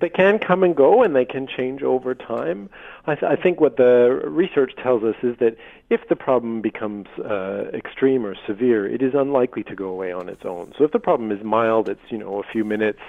They 0.00 0.08
can 0.08 0.38
come 0.38 0.62
and 0.62 0.74
go, 0.74 1.02
and 1.02 1.14
they 1.14 1.24
can 1.24 1.46
change 1.46 1.82
over 1.82 2.14
time. 2.14 2.70
I, 3.06 3.14
th- 3.14 3.30
I 3.30 3.40
think 3.40 3.60
what 3.60 3.76
the 3.76 4.22
research 4.24 4.72
tells 4.82 5.04
us 5.04 5.14
is 5.22 5.36
that 5.38 5.56
if 5.90 6.00
the 6.08 6.16
problem 6.16 6.60
becomes 6.60 7.06
uh, 7.18 7.66
extreme 7.74 8.24
or 8.24 8.34
severe, 8.46 8.86
it 8.86 9.02
is 9.02 9.12
unlikely 9.14 9.62
to 9.64 9.74
go 9.74 9.88
away 9.88 10.10
on 10.10 10.28
its 10.28 10.44
own. 10.44 10.72
So 10.78 10.84
if 10.84 10.92
the 10.92 10.98
problem 10.98 11.30
is 11.30 11.44
mild, 11.44 11.88
it's 11.88 12.00
you 12.08 12.18
know 12.18 12.40
a 12.40 12.52
few 12.52 12.64
minutes 12.64 13.00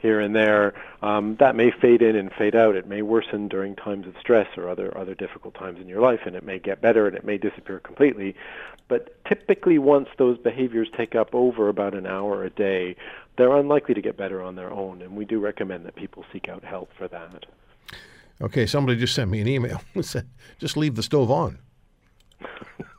here 0.00 0.20
and 0.20 0.34
there. 0.34 0.74
Um, 1.02 1.36
that 1.40 1.56
may 1.56 1.70
fade 1.70 2.02
in 2.02 2.16
and 2.16 2.32
fade 2.32 2.56
out. 2.56 2.76
It 2.76 2.86
may 2.86 3.02
worsen 3.02 3.48
during 3.48 3.76
times 3.76 4.06
of 4.06 4.14
stress 4.20 4.48
or 4.56 4.68
other 4.68 4.96
other 4.96 5.14
difficult 5.14 5.54
times 5.54 5.80
in 5.80 5.88
your 5.88 6.00
life, 6.00 6.20
and 6.26 6.34
it 6.34 6.44
may 6.44 6.58
get 6.58 6.80
better 6.80 7.06
and 7.06 7.16
it 7.16 7.24
may 7.24 7.38
disappear 7.38 7.78
completely. 7.80 8.34
But 8.88 9.24
typically, 9.24 9.78
once 9.78 10.08
those 10.18 10.36
behaviors 10.36 10.88
take 10.96 11.14
up 11.14 11.34
over 11.34 11.68
about 11.68 11.94
an 11.94 12.06
hour 12.06 12.44
a 12.44 12.50
day, 12.50 12.96
they're 13.36 13.56
unlikely 13.56 13.94
to 13.94 14.02
get 14.02 14.16
better 14.16 14.42
on 14.42 14.56
their 14.56 14.72
own, 14.72 15.00
and 15.00 15.16
we 15.16 15.24
do 15.24 15.38
recommend 15.38 15.86
that 15.86 15.94
people 15.94 16.24
seek 16.32 16.48
out 16.48 16.64
help 16.64 16.90
for 16.98 17.06
that. 17.08 17.46
Okay, 18.42 18.66
somebody 18.66 18.98
just 18.98 19.14
sent 19.14 19.30
me 19.30 19.40
an 19.40 19.48
email. 19.48 19.80
said, 20.02 20.28
just 20.58 20.76
leave 20.76 20.94
the 20.94 21.02
stove 21.02 21.30
on. 21.30 21.58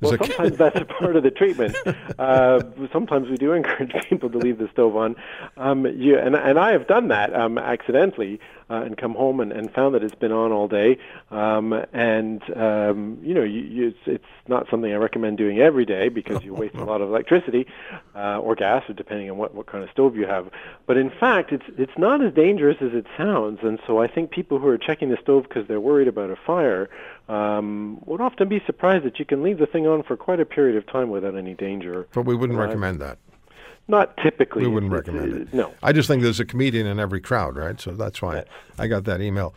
Well, 0.00 0.16
sometimes 0.18 0.56
that's 0.56 0.80
a 0.80 0.84
part 0.84 1.16
of 1.16 1.22
the 1.22 1.30
treatment. 1.30 1.76
Uh, 2.18 2.62
sometimes 2.92 3.28
we 3.28 3.36
do 3.36 3.52
encourage 3.60 3.92
people 4.08 4.30
to 4.30 4.38
leave 4.38 4.58
the 4.58 4.68
stove 4.72 4.96
on. 4.96 5.16
Um, 5.56 5.86
you, 5.86 6.18
and, 6.18 6.34
and 6.36 6.58
I 6.58 6.72
have 6.72 6.86
done 6.86 7.08
that 7.08 7.34
um, 7.34 7.58
accidentally 7.58 8.40
uh, 8.70 8.82
and 8.82 8.96
come 8.96 9.14
home 9.14 9.40
and, 9.40 9.52
and 9.52 9.72
found 9.72 9.94
that 9.94 10.02
it's 10.02 10.14
been 10.14 10.32
on 10.32 10.52
all 10.52 10.68
day. 10.68 10.98
Um, 11.30 11.72
and, 11.92 12.42
um, 12.56 13.18
you 13.22 13.34
know, 13.34 13.42
you, 13.42 13.60
you, 13.60 13.88
it's, 13.88 13.98
it's 14.06 14.48
not 14.48 14.68
something 14.70 14.92
I 14.92 14.96
recommend 14.96 15.38
doing 15.38 15.58
every 15.58 15.84
day 15.84 16.08
because 16.08 16.42
you 16.42 16.54
waste 16.54 16.74
a 16.74 16.84
lot 16.84 17.00
of 17.00 17.08
electricity 17.08 17.66
uh, 18.14 18.38
or 18.38 18.54
gas, 18.54 18.88
or 18.88 18.94
depending 18.94 19.30
on 19.30 19.36
what, 19.36 19.54
what 19.54 19.66
kind 19.66 19.84
of 19.84 19.90
stove 19.90 20.16
you 20.16 20.26
have. 20.26 20.50
But 20.86 20.96
in 20.96 21.10
fact, 21.10 21.52
it's, 21.52 21.64
it's 21.78 21.96
not 21.98 22.24
as 22.24 22.32
dangerous 22.34 22.76
as 22.80 22.92
it 22.92 23.06
sounds. 23.16 23.60
And 23.62 23.78
so 23.86 24.00
I 24.00 24.06
think 24.06 24.30
people 24.30 24.58
who 24.58 24.68
are 24.68 24.78
checking 24.78 25.10
the 25.10 25.18
stove 25.22 25.44
because 25.44 25.66
they're 25.68 25.80
worried 25.80 26.08
about 26.08 26.30
a 26.30 26.36
fire 26.36 26.88
um, 27.28 28.00
would 28.06 28.20
often 28.20 28.48
be 28.48 28.62
surprised 28.66 29.04
that 29.04 29.18
you 29.18 29.24
can 29.24 29.42
leave 29.42 29.58
the 29.58 29.66
thing 29.66 29.86
on 29.86 30.02
for 30.02 30.16
quite 30.16 30.40
a 30.40 30.44
period 30.44 30.76
of 30.76 30.86
time 30.86 31.10
without 31.10 31.34
any 31.36 31.54
danger. 31.54 32.06
But 32.12 32.26
we 32.26 32.34
wouldn't 32.34 32.58
Right. 32.58 32.66
recommend 32.66 33.00
that. 33.00 33.18
Not 33.86 34.16
typically. 34.16 34.62
We 34.62 34.68
wouldn't 34.68 34.92
recommend 34.92 35.34
it. 35.34 35.54
No. 35.54 35.72
I 35.82 35.92
just 35.92 36.08
think 36.08 36.22
there's 36.22 36.40
a 36.40 36.44
comedian 36.44 36.86
in 36.86 36.98
every 36.98 37.20
crowd, 37.20 37.56
right? 37.56 37.78
So 37.80 37.92
that's 37.92 38.22
why 38.22 38.44
I 38.78 38.86
got 38.86 39.04
that 39.04 39.20
email. 39.20 39.54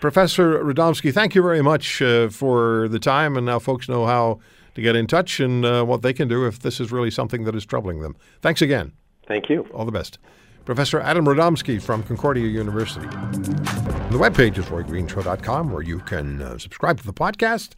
Professor 0.00 0.62
Radomsky, 0.62 1.12
thank 1.12 1.34
you 1.34 1.42
very 1.42 1.62
much 1.62 2.00
uh, 2.02 2.28
for 2.28 2.88
the 2.88 2.98
time, 2.98 3.36
and 3.36 3.46
now 3.46 3.58
folks 3.58 3.88
know 3.88 4.06
how 4.06 4.40
to 4.74 4.82
get 4.82 4.94
in 4.94 5.06
touch 5.06 5.40
and 5.40 5.64
uh, 5.64 5.84
what 5.84 6.02
they 6.02 6.12
can 6.12 6.28
do 6.28 6.46
if 6.46 6.60
this 6.60 6.80
is 6.80 6.92
really 6.92 7.10
something 7.10 7.44
that 7.44 7.54
is 7.54 7.64
troubling 7.64 8.00
them. 8.02 8.14
Thanks 8.42 8.60
again. 8.60 8.92
Thank 9.26 9.48
you. 9.48 9.66
All 9.72 9.86
the 9.86 9.92
best. 9.92 10.18
Professor 10.66 11.00
Adam 11.00 11.24
Radomsky 11.24 11.80
from 11.80 12.02
Concordia 12.02 12.46
University. 12.46 13.06
The 13.06 14.18
webpage 14.18 14.58
is 14.58 14.66
roygreenshow.com 14.66 15.70
where 15.70 15.82
you 15.82 16.00
can 16.00 16.42
uh, 16.42 16.58
subscribe 16.58 16.98
to 16.98 17.06
the 17.06 17.12
podcast 17.12 17.70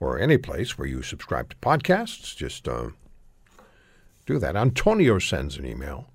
or 0.00 0.18
any 0.18 0.36
place 0.36 0.76
where 0.76 0.86
you 0.86 1.02
subscribe 1.02 1.48
to 1.50 1.56
podcasts. 1.56 2.36
Just 2.36 2.68
uh, 2.68 2.88
do 4.26 4.38
that. 4.38 4.56
Antonio 4.56 5.18
sends 5.18 5.56
an 5.56 5.66
email. 5.66 6.10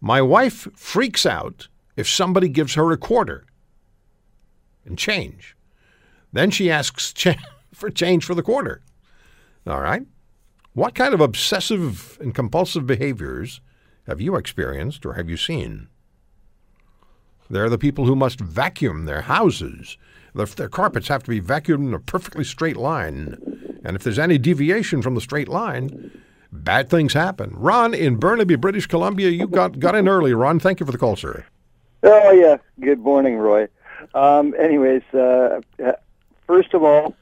My 0.00 0.20
wife 0.20 0.68
freaks 0.74 1.24
out 1.26 1.68
if 1.96 2.08
somebody 2.08 2.48
gives 2.48 2.74
her 2.74 2.90
a 2.90 2.96
quarter 2.96 3.46
and 4.84 4.98
change. 4.98 5.56
Then 6.32 6.50
she 6.50 6.70
asks 6.70 7.14
for 7.72 7.90
change 7.90 8.24
for 8.24 8.34
the 8.34 8.42
quarter. 8.42 8.82
All 9.66 9.80
right. 9.80 10.02
What 10.74 10.94
kind 10.94 11.12
of 11.12 11.20
obsessive 11.20 12.18
and 12.20 12.34
compulsive 12.34 12.86
behaviors 12.86 13.60
have 14.06 14.20
you 14.20 14.36
experienced 14.36 15.04
or 15.04 15.14
have 15.14 15.28
you 15.28 15.36
seen? 15.36 15.88
There 17.50 17.64
are 17.64 17.70
the 17.70 17.78
people 17.78 18.06
who 18.06 18.16
must 18.16 18.40
vacuum 18.40 19.04
their 19.04 19.22
houses. 19.22 19.98
Their, 20.34 20.46
their 20.46 20.68
carpets 20.70 21.08
have 21.08 21.22
to 21.24 21.30
be 21.30 21.40
vacuumed 21.40 21.88
in 21.88 21.94
a 21.94 21.98
perfectly 21.98 22.44
straight 22.44 22.78
line. 22.78 23.36
And 23.84 23.94
if 23.94 24.02
there's 24.02 24.18
any 24.18 24.38
deviation 24.38 25.02
from 25.02 25.14
the 25.14 25.20
straight 25.20 25.48
line, 25.48 26.10
bad 26.52 26.90
things 26.90 27.14
happen. 27.14 27.52
Ron 27.56 27.94
in 27.94 28.16
Burnaby, 28.16 28.56
British 28.56 28.86
Columbia, 28.86 29.30
you 29.30 29.46
got, 29.46 29.78
got 29.78 29.94
in 29.94 30.08
early. 30.08 30.34
Ron, 30.34 30.60
thank 30.60 30.80
you 30.80 30.86
for 30.86 30.92
the 30.92 30.98
call, 30.98 31.16
sir. 31.16 31.44
Oh 32.02 32.30
yeah. 32.32 32.56
Good 32.80 33.00
morning, 33.00 33.36
Roy. 33.36 33.68
Um, 34.14 34.54
anyways, 34.58 35.02
uh, 35.14 35.60
uh, 35.82 35.92
first 36.46 36.74
of 36.74 36.82
all, 36.82 37.14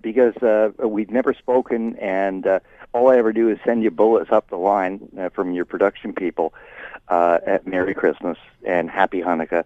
because 0.00 0.36
uh, 0.36 0.70
we've 0.86 1.10
never 1.10 1.34
spoken, 1.34 1.96
and 1.96 2.46
uh, 2.46 2.60
all 2.92 3.10
I 3.10 3.16
ever 3.18 3.32
do 3.32 3.48
is 3.48 3.58
send 3.64 3.82
you 3.82 3.90
bullets 3.90 4.30
up 4.30 4.48
the 4.50 4.56
line 4.56 5.08
uh, 5.18 5.28
from 5.30 5.52
your 5.52 5.64
production 5.64 6.12
people. 6.12 6.54
Uh, 7.08 7.38
at 7.46 7.66
Merry 7.66 7.94
Christmas 7.94 8.36
and 8.66 8.90
Happy 8.90 9.22
Hanukkah. 9.22 9.64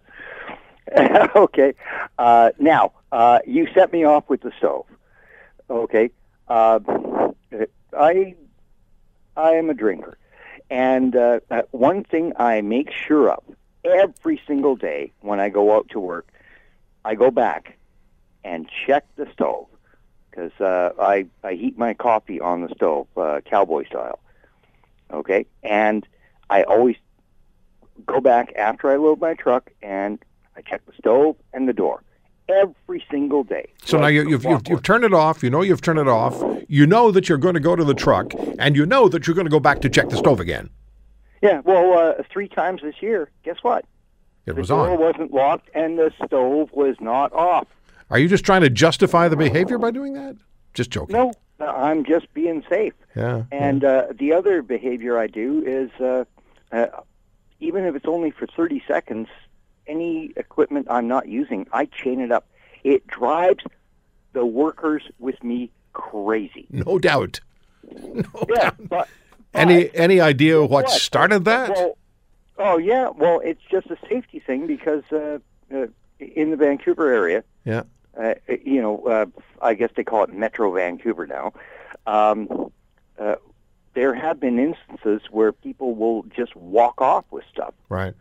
okay. 1.37 1.75
Uh, 2.17 2.51
now, 2.61 2.93
uh, 3.11 3.41
you 3.45 3.67
set 3.75 3.93
me 3.93 4.05
off 4.05 4.29
with 4.29 4.43
the 4.43 4.53
stove. 4.59 4.87
Okay. 5.69 6.13
Uh, 6.47 6.79
I 7.99 8.37
I 9.37 9.53
am 9.53 9.71
a 9.71 9.75
drinker, 9.75 10.19
and 10.71 11.15
uh, 11.17 11.41
uh, 11.51 11.63
one 11.71 12.05
thing 12.05 12.33
I 12.37 12.61
make 12.61 12.91
sure 12.91 13.31
of 13.31 13.43
every 13.85 14.41
single 14.47 14.77
day 14.77 15.13
when 15.21 15.41
I 15.41 15.49
go 15.49 15.75
out 15.75 15.89
to 15.91 16.01
work, 16.01 16.29
I 17.05 17.15
go 17.15 17.31
back 17.31 17.79
and 18.45 18.69
check 18.87 19.05
the 19.17 19.27
stove 19.33 19.67
because 20.31 20.53
uh, 20.61 20.91
I 21.01 21.27
I 21.43 21.55
heat 21.55 21.79
my 21.79 21.95
coffee 21.95 22.41
on 22.41 22.63
the 22.63 22.75
stove, 22.75 23.07
uh, 23.17 23.41
cowboy 23.45 23.87
style. 23.87 24.19
Okay, 25.13 25.47
and 25.63 26.07
I 26.49 26.63
always 26.63 26.97
go 28.07 28.21
back 28.21 28.53
after 28.57 28.91
I 28.91 28.97
load 28.97 29.21
my 29.21 29.35
truck 29.35 29.71
and 29.83 30.19
I 30.57 30.63
check 30.63 30.85
the 30.87 30.93
stove 30.99 31.37
and 31.53 31.69
the 31.69 31.73
door 31.73 32.03
every 32.53 33.05
single 33.11 33.43
day. 33.45 33.67
So 33.85 33.99
now 33.99 34.07
you, 34.09 34.29
you've, 34.29 34.45
you've, 34.45 34.63
you've 34.69 34.83
turned 34.83 35.05
it 35.05 35.13
off. 35.15 35.43
You 35.43 35.51
know 35.51 35.63
you've 35.63 35.81
turned 35.81 35.99
it 35.99 36.09
off. 36.09 36.41
You 36.69 36.87
know 36.87 37.11
that 37.11 37.29
you're 37.29 37.39
going 37.39 37.55
to 37.55 37.61
go 37.61 37.75
to 37.75 37.85
the 37.85 37.95
truck, 37.95 38.33
and 38.59 38.77
you 38.77 38.87
know 38.87 39.09
that 39.09 39.27
you're 39.27 39.35
going 39.35 39.47
to 39.47 39.51
go 39.51 39.61
back 39.61 39.81
to 39.81 39.89
check 39.89 40.09
the 40.11 40.17
stove 40.17 40.39
again. 40.41 40.71
Yeah, 41.43 41.61
well, 41.65 41.99
uh, 41.99 42.23
three 42.31 42.47
times 42.49 42.83
this 42.83 42.95
year. 43.01 43.29
Guess 43.43 43.57
what? 43.63 43.85
It 44.47 44.53
The 44.55 44.61
was 44.61 44.69
door 44.69 44.91
on. 44.91 44.99
wasn't 45.01 45.33
locked 45.33 45.69
and 45.75 45.99
the 45.99 46.13
stove 46.27 46.71
was 46.73 46.97
not 47.01 47.33
off. 47.33 47.67
Are 48.11 48.19
you 48.19 48.29
just 48.29 48.45
trying 48.45 48.61
to 48.63 48.71
justify 48.71 49.29
the 49.29 49.37
behavior 49.37 49.79
by 49.79 49.91
doing 49.91 50.13
that? 50.15 50.37
Just 50.75 50.91
joking. 50.91 51.17
No, 51.17 51.33
I'm 51.61 52.05
just 52.05 52.33
being 52.35 52.63
safe. 52.69 52.93
Yeah. 53.17 53.45
And 53.53 53.85
uh, 53.85 54.07
the 54.19 54.33
other 54.33 54.63
behavior 54.63 55.19
I 55.19 55.27
do 55.29 55.63
is, 55.67 55.91
uh, 56.01 56.25
uh, 56.73 56.87
even 57.61 57.85
if 57.85 57.95
it's 57.95 58.07
only 58.07 58.31
for 58.31 58.47
30 58.47 58.83
seconds, 58.87 59.29
any 59.87 60.33
equipment 60.37 60.87
I'm 60.91 61.09
not 61.09 61.29
using, 61.29 61.67
I 61.73 61.87
chain 61.87 62.21
it 62.21 62.33
up. 62.33 62.47
It 62.85 63.07
drives 63.07 63.65
the 64.33 64.45
workers 64.47 65.03
with 65.19 65.43
me 65.45 65.71
crazy. 65.93 66.67
No 66.71 66.99
doubt. 66.99 67.41
No 67.91 68.25
Yeah, 68.49 68.57
doubt. 68.71 68.89
but 68.89 69.09
Any 69.55 69.95
any 69.95 70.21
idea 70.21 70.61
what 70.61 70.71
what? 70.85 70.91
started 70.91 71.45
that? 71.45 71.71
Well, 71.71 71.99
oh 72.59 72.79
yeah. 72.79 73.11
Well, 73.11 73.41
it's 73.45 73.61
just 73.71 73.89
a 73.89 73.97
safety 74.09 74.39
thing 74.41 74.67
because 74.67 75.03
uh, 75.13 75.39
uh, 75.75 75.87
in 76.19 76.51
the 76.51 76.57
Vancouver 76.57 77.13
area, 77.13 77.45
yeah. 77.65 77.83
uh, 78.19 78.35
you 78.65 78.81
know, 78.81 79.05
uh, 79.07 79.27
I 79.61 79.75
guess 79.75 79.91
they 79.95 80.05
call 80.05 80.25
it 80.25 80.33
Metro 80.33 80.73
Vancouver 80.73 81.27
now. 81.27 81.53
Um, 82.07 82.73
uh, 83.19 83.37
there 83.95 84.15
have 84.15 84.41
been 84.41 84.59
instances 84.59 85.21
where 85.31 85.53
people 85.53 85.95
will 85.95 86.23
just 86.35 86.57
walk 86.57 87.03
off 87.03 87.27
with 87.31 87.45
stuff. 87.53 87.75
Right. 87.91 88.15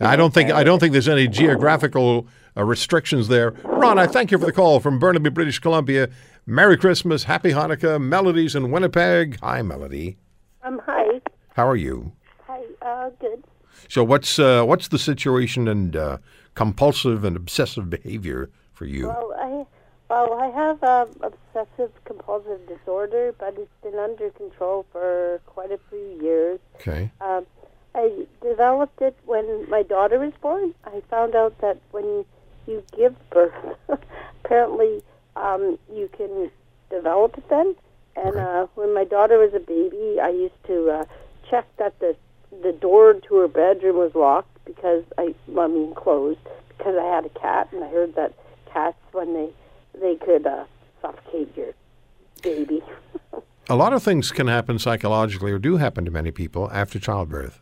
I 0.00 0.16
don't 0.16 0.32
think 0.32 0.50
I 0.50 0.64
don't 0.64 0.78
think 0.78 0.92
there's 0.92 1.08
any 1.08 1.28
geographical 1.28 2.26
uh, 2.56 2.64
restrictions 2.64 3.28
there. 3.28 3.50
Ron, 3.64 3.98
I 3.98 4.06
thank 4.06 4.30
you 4.30 4.38
for 4.38 4.46
the 4.46 4.52
call 4.52 4.80
from 4.80 4.98
Burnaby, 4.98 5.30
British 5.30 5.58
Columbia. 5.58 6.08
Merry 6.46 6.76
Christmas, 6.76 7.24
Happy 7.24 7.50
Hanukkah, 7.50 8.00
Melodies 8.00 8.54
in 8.54 8.70
Winnipeg. 8.70 9.38
Hi, 9.40 9.62
Melody. 9.62 10.16
Um, 10.62 10.80
hi. 10.84 11.20
How 11.54 11.68
are 11.68 11.76
you? 11.76 12.12
Hi, 12.46 12.62
uh, 12.82 13.10
good. 13.20 13.44
So, 13.88 14.02
what's 14.02 14.38
uh, 14.38 14.64
what's 14.64 14.88
the 14.88 14.98
situation 14.98 15.68
and 15.68 15.94
uh, 15.94 16.18
compulsive 16.54 17.24
and 17.24 17.36
obsessive 17.36 17.90
behavior 17.90 18.50
for 18.72 18.86
you? 18.86 19.08
Well, 19.08 19.34
I, 19.38 19.66
well, 20.08 20.34
I 20.34 20.46
have 20.48 20.82
um, 20.82 21.08
obsessive 21.22 21.92
compulsive 22.04 22.66
disorder, 22.66 23.34
but 23.38 23.54
it's 23.58 23.70
been 23.82 23.98
under 23.98 24.30
control 24.30 24.86
for 24.90 25.40
quite 25.46 25.70
a 25.70 25.78
few 25.90 26.18
years. 26.22 26.58
Okay. 26.76 27.10
Um, 27.20 27.46
I 27.94 28.26
developed 28.42 29.00
it 29.02 29.16
when 29.24 29.68
my 29.68 29.82
daughter 29.82 30.18
was 30.18 30.32
born. 30.40 30.74
I 30.84 31.02
found 31.10 31.34
out 31.34 31.58
that 31.60 31.78
when 31.90 32.24
you 32.66 32.84
give 32.96 33.14
birth, 33.30 33.52
apparently 34.44 35.02
um, 35.36 35.78
you 35.92 36.08
can 36.16 36.50
develop 36.90 37.36
it 37.36 37.48
then. 37.48 37.74
And 38.16 38.36
uh, 38.36 38.66
when 38.74 38.94
my 38.94 39.04
daughter 39.04 39.38
was 39.38 39.54
a 39.54 39.60
baby, 39.60 40.20
I 40.20 40.30
used 40.30 40.64
to 40.66 40.90
uh, 40.90 41.04
check 41.48 41.66
that 41.78 41.98
the 42.00 42.16
the 42.62 42.72
door 42.72 43.14
to 43.14 43.36
her 43.36 43.46
bedroom 43.48 43.96
was 43.96 44.12
locked 44.14 44.64
because 44.64 45.04
I, 45.16 45.34
I 45.56 45.66
mean 45.68 45.94
closed 45.94 46.40
because 46.76 46.96
I 47.00 47.04
had 47.04 47.24
a 47.24 47.28
cat 47.28 47.68
and 47.72 47.84
I 47.84 47.88
heard 47.88 48.16
that 48.16 48.34
cats 48.72 48.98
when 49.12 49.34
they 49.34 49.50
they 50.00 50.16
could 50.16 50.46
uh, 50.46 50.64
suffocate 51.00 51.56
your 51.56 51.72
baby. 52.42 52.82
A 53.68 53.76
lot 53.76 53.92
of 53.92 54.02
things 54.02 54.32
can 54.32 54.48
happen 54.48 54.80
psychologically, 54.80 55.52
or 55.52 55.58
do 55.60 55.76
happen 55.76 56.04
to 56.04 56.10
many 56.10 56.32
people 56.32 56.68
after 56.72 56.98
childbirth. 56.98 57.60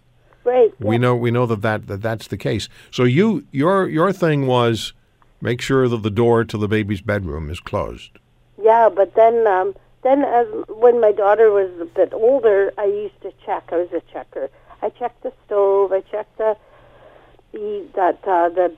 We 0.79 0.97
yeah. 0.97 0.99
know 0.99 1.17
we 1.17 1.31
know 1.31 1.47
that, 1.47 1.63
that 1.63 1.87
that 1.87 2.03
that's 2.03 2.27
the 2.29 2.37
case. 2.37 2.69
So 2.91 3.05
you 3.05 3.47
your 3.53 3.89
your 3.89 4.13
thing 4.13 4.47
was 4.47 4.93
make 5.41 5.61
sure 5.61 5.89
that 5.89 6.03
the 6.03 6.11
door 6.11 6.45
to 6.45 6.59
the 6.59 6.69
baby's 6.69 7.01
bedroom 7.01 7.51
is 7.51 7.61
closed. 7.61 8.19
Yeah, 8.61 8.89
but 8.89 9.15
then 9.15 9.47
um, 9.47 9.75
then 10.03 10.25
as 10.25 10.47
when 10.69 11.01
my 11.01 11.13
daughter 11.13 11.51
was 11.51 11.71
a 11.81 11.85
bit 11.85 12.13
older, 12.13 12.73
I 12.79 12.85
used 12.85 13.21
to 13.23 13.33
check. 13.45 13.69
I 13.73 13.77
was 13.77 13.93
a 13.93 14.03
checker. 14.13 14.51
I 14.83 14.91
checked 14.91 15.23
the 15.23 15.33
stove. 15.47 15.93
I 15.93 16.01
checked 16.03 16.39
the, 16.39 16.57
the 17.53 17.87
that 17.95 18.21
uh, 18.27 18.49
the 18.49 18.77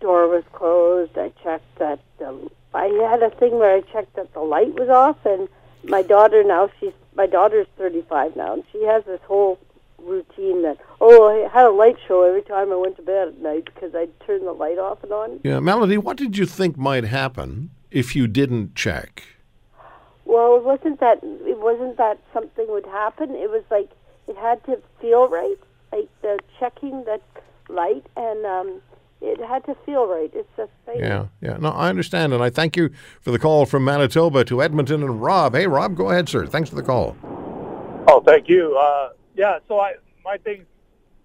door 0.00 0.28
was 0.28 0.44
closed. 0.52 1.16
I 1.16 1.32
checked 1.42 1.78
that 1.78 2.00
the. 2.18 2.50
I 2.72 2.86
had 3.10 3.22
a 3.22 3.30
thing 3.30 3.58
where 3.58 3.76
I 3.76 3.80
checked 3.80 4.14
that 4.14 4.32
the 4.32 4.40
light 4.40 4.74
was 4.78 4.88
off, 4.88 5.18
and 5.24 5.48
my 5.84 6.02
daughter 6.02 6.44
now 6.44 6.70
she's 6.78 6.92
my 7.14 7.26
daughter's 7.26 7.66
35 7.76 8.36
now, 8.36 8.54
and 8.54 8.64
she 8.72 8.84
has 8.84 9.04
this 9.04 9.20
whole 9.26 9.58
routine 10.04 10.62
that 10.62 10.78
oh 11.00 11.28
I 11.28 11.48
had 11.52 11.66
a 11.66 11.70
light 11.70 11.96
show 12.06 12.22
every 12.22 12.42
time 12.42 12.72
I 12.72 12.76
went 12.76 12.96
to 12.96 13.02
bed 13.02 13.28
at 13.28 13.38
night 13.38 13.66
because 13.66 13.94
I'd 13.94 14.18
turn 14.26 14.44
the 14.44 14.52
light 14.52 14.78
off 14.78 15.02
and 15.02 15.12
on. 15.12 15.40
Yeah, 15.42 15.60
Melody, 15.60 15.98
what 15.98 16.16
did 16.16 16.36
you 16.36 16.46
think 16.46 16.76
might 16.76 17.04
happen 17.04 17.70
if 17.90 18.14
you 18.16 18.26
didn't 18.26 18.74
check? 18.74 19.22
Well, 20.24 20.56
it 20.56 20.64
wasn't 20.64 21.00
that 21.00 21.18
it 21.22 21.58
wasn't 21.58 21.96
that 21.96 22.18
something 22.32 22.66
would 22.68 22.86
happen. 22.86 23.30
It 23.30 23.50
was 23.50 23.64
like 23.70 23.90
it 24.28 24.36
had 24.36 24.64
to 24.66 24.80
feel 25.00 25.28
right, 25.28 25.56
like 25.92 26.08
the 26.22 26.38
checking 26.58 27.04
that 27.04 27.22
light, 27.68 28.06
and 28.16 28.46
um, 28.46 28.80
it 29.20 29.40
had 29.40 29.64
to 29.66 29.74
feel 29.84 30.06
right. 30.06 30.30
It's 30.32 30.48
a 30.58 30.68
thing. 30.86 31.00
Yeah, 31.00 31.26
yeah. 31.40 31.56
No, 31.56 31.70
I 31.70 31.88
understand, 31.88 32.32
and 32.32 32.42
I 32.42 32.48
thank 32.50 32.76
you 32.76 32.90
for 33.20 33.32
the 33.32 33.38
call 33.38 33.66
from 33.66 33.84
Manitoba 33.84 34.44
to 34.44 34.62
Edmonton 34.62 35.02
and 35.02 35.20
Rob. 35.20 35.54
Hey, 35.54 35.66
Rob, 35.66 35.96
go 35.96 36.10
ahead, 36.10 36.28
sir. 36.28 36.46
Thanks 36.46 36.70
for 36.70 36.76
the 36.76 36.82
call. 36.82 37.16
Oh, 38.06 38.22
thank 38.24 38.48
you. 38.48 38.78
Uh, 38.80 39.10
yeah, 39.40 39.58
so 39.68 39.80
I 39.80 39.94
my 40.22 40.36
thing's 40.36 40.66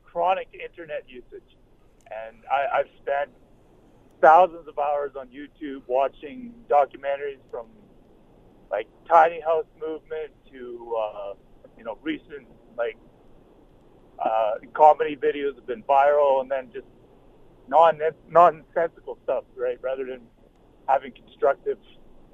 chronic 0.06 0.48
internet 0.54 1.04
usage, 1.06 1.58
and 2.06 2.38
I, 2.50 2.80
I've 2.80 2.92
spent 3.02 3.30
thousands 4.22 4.70
of 4.70 4.80
hours 4.80 5.12
on 5.20 5.28
YouTube 5.28 5.82
watching 5.88 6.54
documentaries 6.70 7.42
from 7.52 7.66
like 8.72 8.88
tiny 9.10 9.42
house 9.42 9.66
movement 9.82 10.32
to 10.50 10.96
uh, 10.98 11.34
you 11.78 11.84
know 11.84 11.98
recent 12.04 12.48
like 12.78 12.96
uh, 14.24 14.54
comedy 14.74 15.18
videos 15.18 15.56
have 15.56 15.68
been 15.68 15.84
viral, 15.84 16.40
and 16.40 16.50
then 16.50 16.70
just 16.74 16.88
non 17.68 18.00
nonsensical 18.30 19.18
stuff, 19.26 19.44
right? 19.58 19.78
Rather 19.82 20.06
than 20.06 20.22
having 20.88 21.12
constructive 21.12 21.80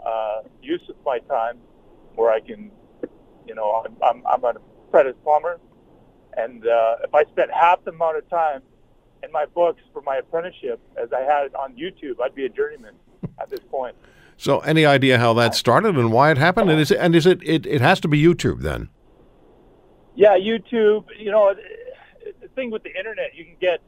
uh, 0.06 0.42
use 0.62 0.84
of 0.90 0.96
my 1.04 1.18
time, 1.28 1.58
where 2.14 2.32
I 2.32 2.40
can, 2.40 2.70
you 3.48 3.56
know, 3.56 3.84
I'm 3.84 3.96
I'm, 4.04 4.24
I'm 4.28 4.44
an 4.44 4.58
apprentice 4.88 5.16
plumber, 5.24 5.60
and 6.38 6.66
uh, 6.66 6.96
if 7.04 7.14
I 7.14 7.24
spent 7.26 7.52
half 7.52 7.84
the 7.84 7.92
amount 7.92 8.18
of 8.18 8.30
time 8.30 8.62
in 9.24 9.32
my 9.32 9.46
books 9.46 9.82
for 9.94 10.02
my 10.02 10.18
apprenticeship 10.18 10.80
as 11.02 11.12
I 11.14 11.22
had 11.22 11.54
on 11.56 11.76
YouTube, 11.76 12.20
I'd 12.24 12.34
be 12.36 12.46
a 12.46 12.50
journeyman 12.50 12.94
at 13.40 13.50
this 13.50 13.60
point. 13.70 13.96
So, 14.38 14.60
any 14.62 14.86
idea 14.86 15.20
how 15.20 15.34
that 15.34 15.54
started 15.54 15.96
and 15.98 16.12
why 16.12 16.32
it 16.32 16.38
happened? 16.38 16.72
And 16.72 16.80
is 16.80 16.90
it, 16.90 16.98
and 17.00 17.16
is 17.16 17.26
it, 17.28 17.44
it 17.44 17.66
it 17.68 17.82
has 17.82 18.00
to 18.02 18.08
be 18.08 18.22
YouTube 18.22 18.62
then? 18.62 18.90
Yeah, 20.16 20.36
YouTube. 20.38 21.06
You 21.18 21.32
know, 21.32 21.54
the 22.42 22.48
thing 22.50 22.72
with 22.72 22.84
the 22.84 22.90
internet, 22.98 23.36
you 23.36 23.46
can 23.46 23.56
get, 23.62 23.82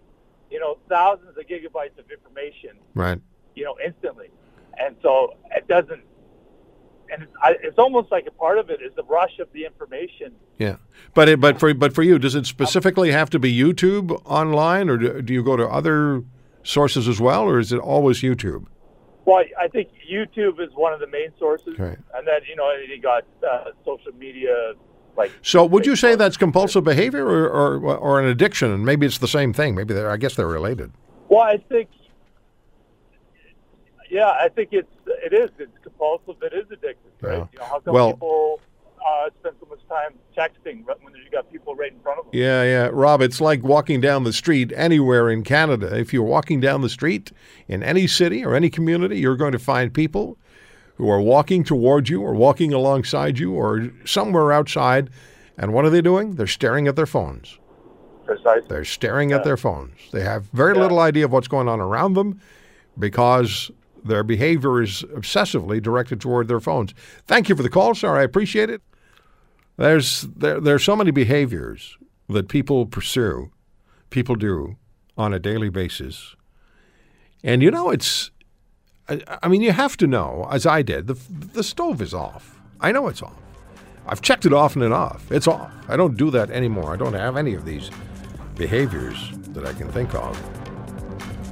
you 0.52 0.60
know, 0.60 0.78
thousands 0.88 1.36
of 1.38 1.44
gigabytes 1.48 1.98
of 1.98 2.10
information, 2.12 2.72
Right. 2.94 3.20
you 3.56 3.64
know, 3.64 3.76
instantly, 3.84 4.30
and 4.80 4.96
so 5.02 5.36
it 5.56 5.68
doesn't. 5.68 6.04
And 7.12 7.24
it's, 7.24 7.32
I, 7.42 7.56
it's 7.62 7.78
almost 7.78 8.12
like 8.12 8.26
a 8.28 8.32
part 8.32 8.58
of 8.58 8.70
it 8.70 8.82
is 8.82 8.92
the 8.96 9.04
rush 9.04 9.40
of 9.40 9.48
the 9.54 9.66
information. 9.66 10.34
Yeah, 10.58 10.78
but 11.14 11.30
it, 11.30 11.40
but 11.40 11.60
for 11.60 11.74
but 11.74 11.94
for 11.94 12.04
you, 12.04 12.18
does 12.20 12.36
it 12.36 12.46
specifically 12.46 13.12
have 13.12 13.30
to 13.32 13.40
be 13.40 13.56
YouTube 13.56 14.20
online, 14.26 14.90
or 14.90 14.98
do, 14.98 15.22
do 15.22 15.34
you 15.34 15.44
go 15.44 15.56
to 15.56 15.68
other 15.68 16.24
sources 16.64 17.08
as 17.08 17.20
well, 17.20 17.44
or 17.44 17.60
is 17.60 17.72
it 17.74 17.80
always 17.80 18.22
YouTube? 18.22 18.66
Well, 19.26 19.44
I- 19.60 19.68
think 19.68 19.90
YouTube 20.12 20.60
is 20.60 20.70
one 20.76 20.92
of 20.94 21.00
the 21.00 21.08
main 21.08 21.30
sources, 21.40 21.74
Okay. 21.80 21.96
and 22.16 22.28
then 22.28 22.42
you 22.50 22.56
know 22.56 22.72
you 22.74 23.00
got 23.02 23.24
uh, 23.50 23.72
social 23.86 24.12
media 24.18 24.74
like. 25.16 25.32
So, 25.42 25.66
would 25.66 25.86
you 25.86 25.96
say 25.96 26.16
that's 26.16 26.36
compulsive 26.38 26.84
behavior 26.84 27.26
or, 27.26 27.48
or 27.48 27.98
or 27.98 28.20
an 28.20 28.28
addiction? 28.28 28.72
And 28.72 28.86
maybe 28.86 29.06
it's 29.06 29.20
the 29.20 29.28
same 29.28 29.54
thing. 29.54 29.76
Maybe 29.76 29.94
they're, 29.94 30.10
I 30.12 30.18
guess 30.18 30.36
they're 30.36 30.48
related. 30.48 30.92
Well, 31.30 31.42
I 31.42 31.58
think, 31.58 31.90
yeah, 34.10 34.28
I 34.30 34.50
think 34.50 34.70
it's 34.74 34.88
it 35.24 35.34
is 35.34 35.50
it's 35.60 35.78
compulsive. 35.82 36.36
It 36.42 36.54
is 36.54 36.66
addictive, 36.66 37.22
right? 37.22 37.38
Yeah. 37.40 37.46
You 37.54 37.60
know, 37.60 37.66
how 37.66 37.80
come 37.80 37.94
Well- 37.94 38.12
people 38.14 38.62
uh, 39.06 39.30
spend 39.40 39.56
so 39.60 39.68
much 39.70 39.80
time 39.90 40.14
texting 40.38 40.86
when 40.86 41.14
you 41.14 41.30
got 41.32 41.52
people 41.52 41.76
right 41.76 41.92
in 41.92 42.00
front 42.00 42.20
of 42.20 42.26
them? 42.26 42.32
Yeah, 42.34 42.64
yeah, 42.64 42.90
Rob. 42.92 43.22
It's 43.22 43.42
like 43.42 43.62
walking 43.62 44.00
down 44.00 44.24
the 44.24 44.32
street 44.32 44.72
anywhere 44.76 45.30
in 45.30 45.44
Canada. 45.44 45.98
If 45.98 46.14
you're 46.14 46.24
walking 46.24 46.62
down 46.62 46.82
the 46.82 46.90
street 46.90 47.32
in 47.68 47.84
any 47.84 48.08
city 48.08 48.46
or 48.46 48.56
any 48.56 48.70
community, 48.70 49.20
you're 49.20 49.36
going 49.36 49.52
to 49.52 49.60
find 49.60 49.94
people 49.94 50.38
who 50.96 51.10
are 51.10 51.20
walking 51.20 51.64
towards 51.66 52.10
you 52.10 52.22
or 52.22 52.34
walking 52.34 52.72
alongside 52.72 53.40
you 53.40 53.52
or 53.54 53.90
somewhere 54.06 54.54
outside. 54.54 55.10
And 55.58 55.74
what 55.74 55.84
are 55.86 55.90
they 55.90 56.02
doing? 56.02 56.36
They're 56.36 56.48
staring 56.48 56.88
at 56.88 56.96
their 56.96 57.06
phones. 57.06 57.60
Precisely. 58.26 58.68
They're 58.70 58.86
staring 58.86 59.34
at 59.34 59.44
their 59.44 59.58
phones. 59.58 59.98
They 60.14 60.22
have 60.22 60.46
very 60.54 60.76
little 60.76 61.00
idea 61.00 61.26
of 61.26 61.32
what's 61.34 61.50
going 61.50 61.68
on 61.68 61.82
around 61.82 62.14
them 62.14 62.40
because 62.98 63.70
their 64.04 64.24
behavior 64.24 64.82
is 64.82 65.04
obsessively 65.16 65.82
directed 65.82 66.20
toward 66.20 66.48
their 66.48 66.60
phones. 66.60 66.94
Thank 67.26 67.50
you 67.50 67.56
for 67.56 67.64
the 67.64 67.70
call, 67.70 67.96
sir. 67.96 68.18
I 68.18 68.24
appreciate 68.24 68.70
it. 68.70 68.82
There's 69.78 70.22
there 70.22 70.60
there's 70.60 70.84
so 70.84 70.96
many 70.96 71.12
behaviors 71.12 71.98
that 72.30 72.48
people 72.48 72.86
pursue, 72.86 73.52
people 74.10 74.36
do 74.36 74.76
on 75.18 75.34
a 75.34 75.40
daily 75.40 75.70
basis. 75.70 76.36
And 77.44 77.62
you 77.62 77.72
know 77.72 77.90
it's 77.90 78.32
I, 79.10 79.22
I 79.42 79.48
mean 79.48 79.62
you 79.62 79.72
have 79.72 79.98
to 79.98 80.08
know 80.08 80.48
as 80.52 80.66
I 80.66 80.82
did 80.82 81.08
the 81.08 81.18
the 81.30 81.64
stove 81.64 82.02
is 82.02 82.14
off. 82.14 82.60
I 82.80 82.92
know 82.92 83.08
it's 83.08 83.22
off. 83.22 83.40
I've 84.06 84.22
checked 84.22 84.46
it 84.46 84.54
often 84.54 84.82
enough. 84.82 85.32
It's 85.32 85.48
off. 85.48 85.72
I 85.88 85.96
don't 85.96 86.18
do 86.18 86.30
that 86.32 86.52
anymore. 86.52 86.94
I 86.94 86.98
don't 86.98 87.14
have 87.14 87.38
any 87.38 87.54
of 87.54 87.66
these 87.66 87.90
behaviors 88.56 89.32
that 89.50 89.66
I 89.66 89.74
can 89.74 89.92
think 89.92 90.14
of. 90.14 90.38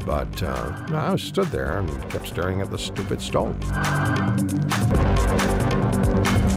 But 0.05 0.43
uh, 0.43 0.85
I 0.89 1.15
stood 1.15 1.47
there 1.47 1.79
and 1.79 2.09
kept 2.09 2.27
staring 2.27 2.61
at 2.61 2.71
the 2.71 2.77
stupid 2.77 3.21
stone. 3.21 3.57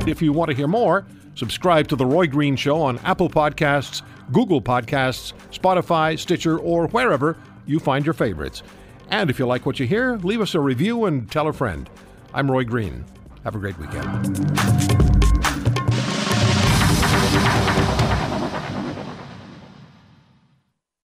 If 0.09 0.21
you 0.23 0.33
want 0.33 0.51
to 0.51 0.57
hear 0.57 0.69
more, 0.69 1.07
subscribe 1.35 1.89
to 1.89 1.97
The 1.97 2.07
Roy 2.07 2.27
Green 2.27 2.57
Show 2.57 2.81
on 2.81 2.99
Apple 3.01 3.29
Podcasts, 3.29 4.03
Google 4.33 4.63
Podcasts, 4.63 5.33
Spotify, 5.51 6.19
Stitcher, 6.19 6.59
or 6.59 6.89
wherever 6.89 7.37
you 7.67 7.79
find 7.79 8.05
your 8.05 8.15
favorites. 8.15 8.63
And 9.11 9.31
if 9.31 9.39
you 9.39 9.47
like 9.47 9.67
what 9.67 9.79
you 9.79 9.87
hear, 9.87 10.17
leave 10.17 10.41
us 10.41 10.55
a 10.55 10.61
review 10.61 11.05
and 11.05 11.31
tell 11.31 11.47
a 11.49 11.53
friend. 11.53 11.89
I'm 12.33 12.51
Roy 12.51 12.65
Green. 12.65 13.05
Have 13.45 13.55
a 13.55 13.59
great 13.59 13.79
weekend. 13.79 14.94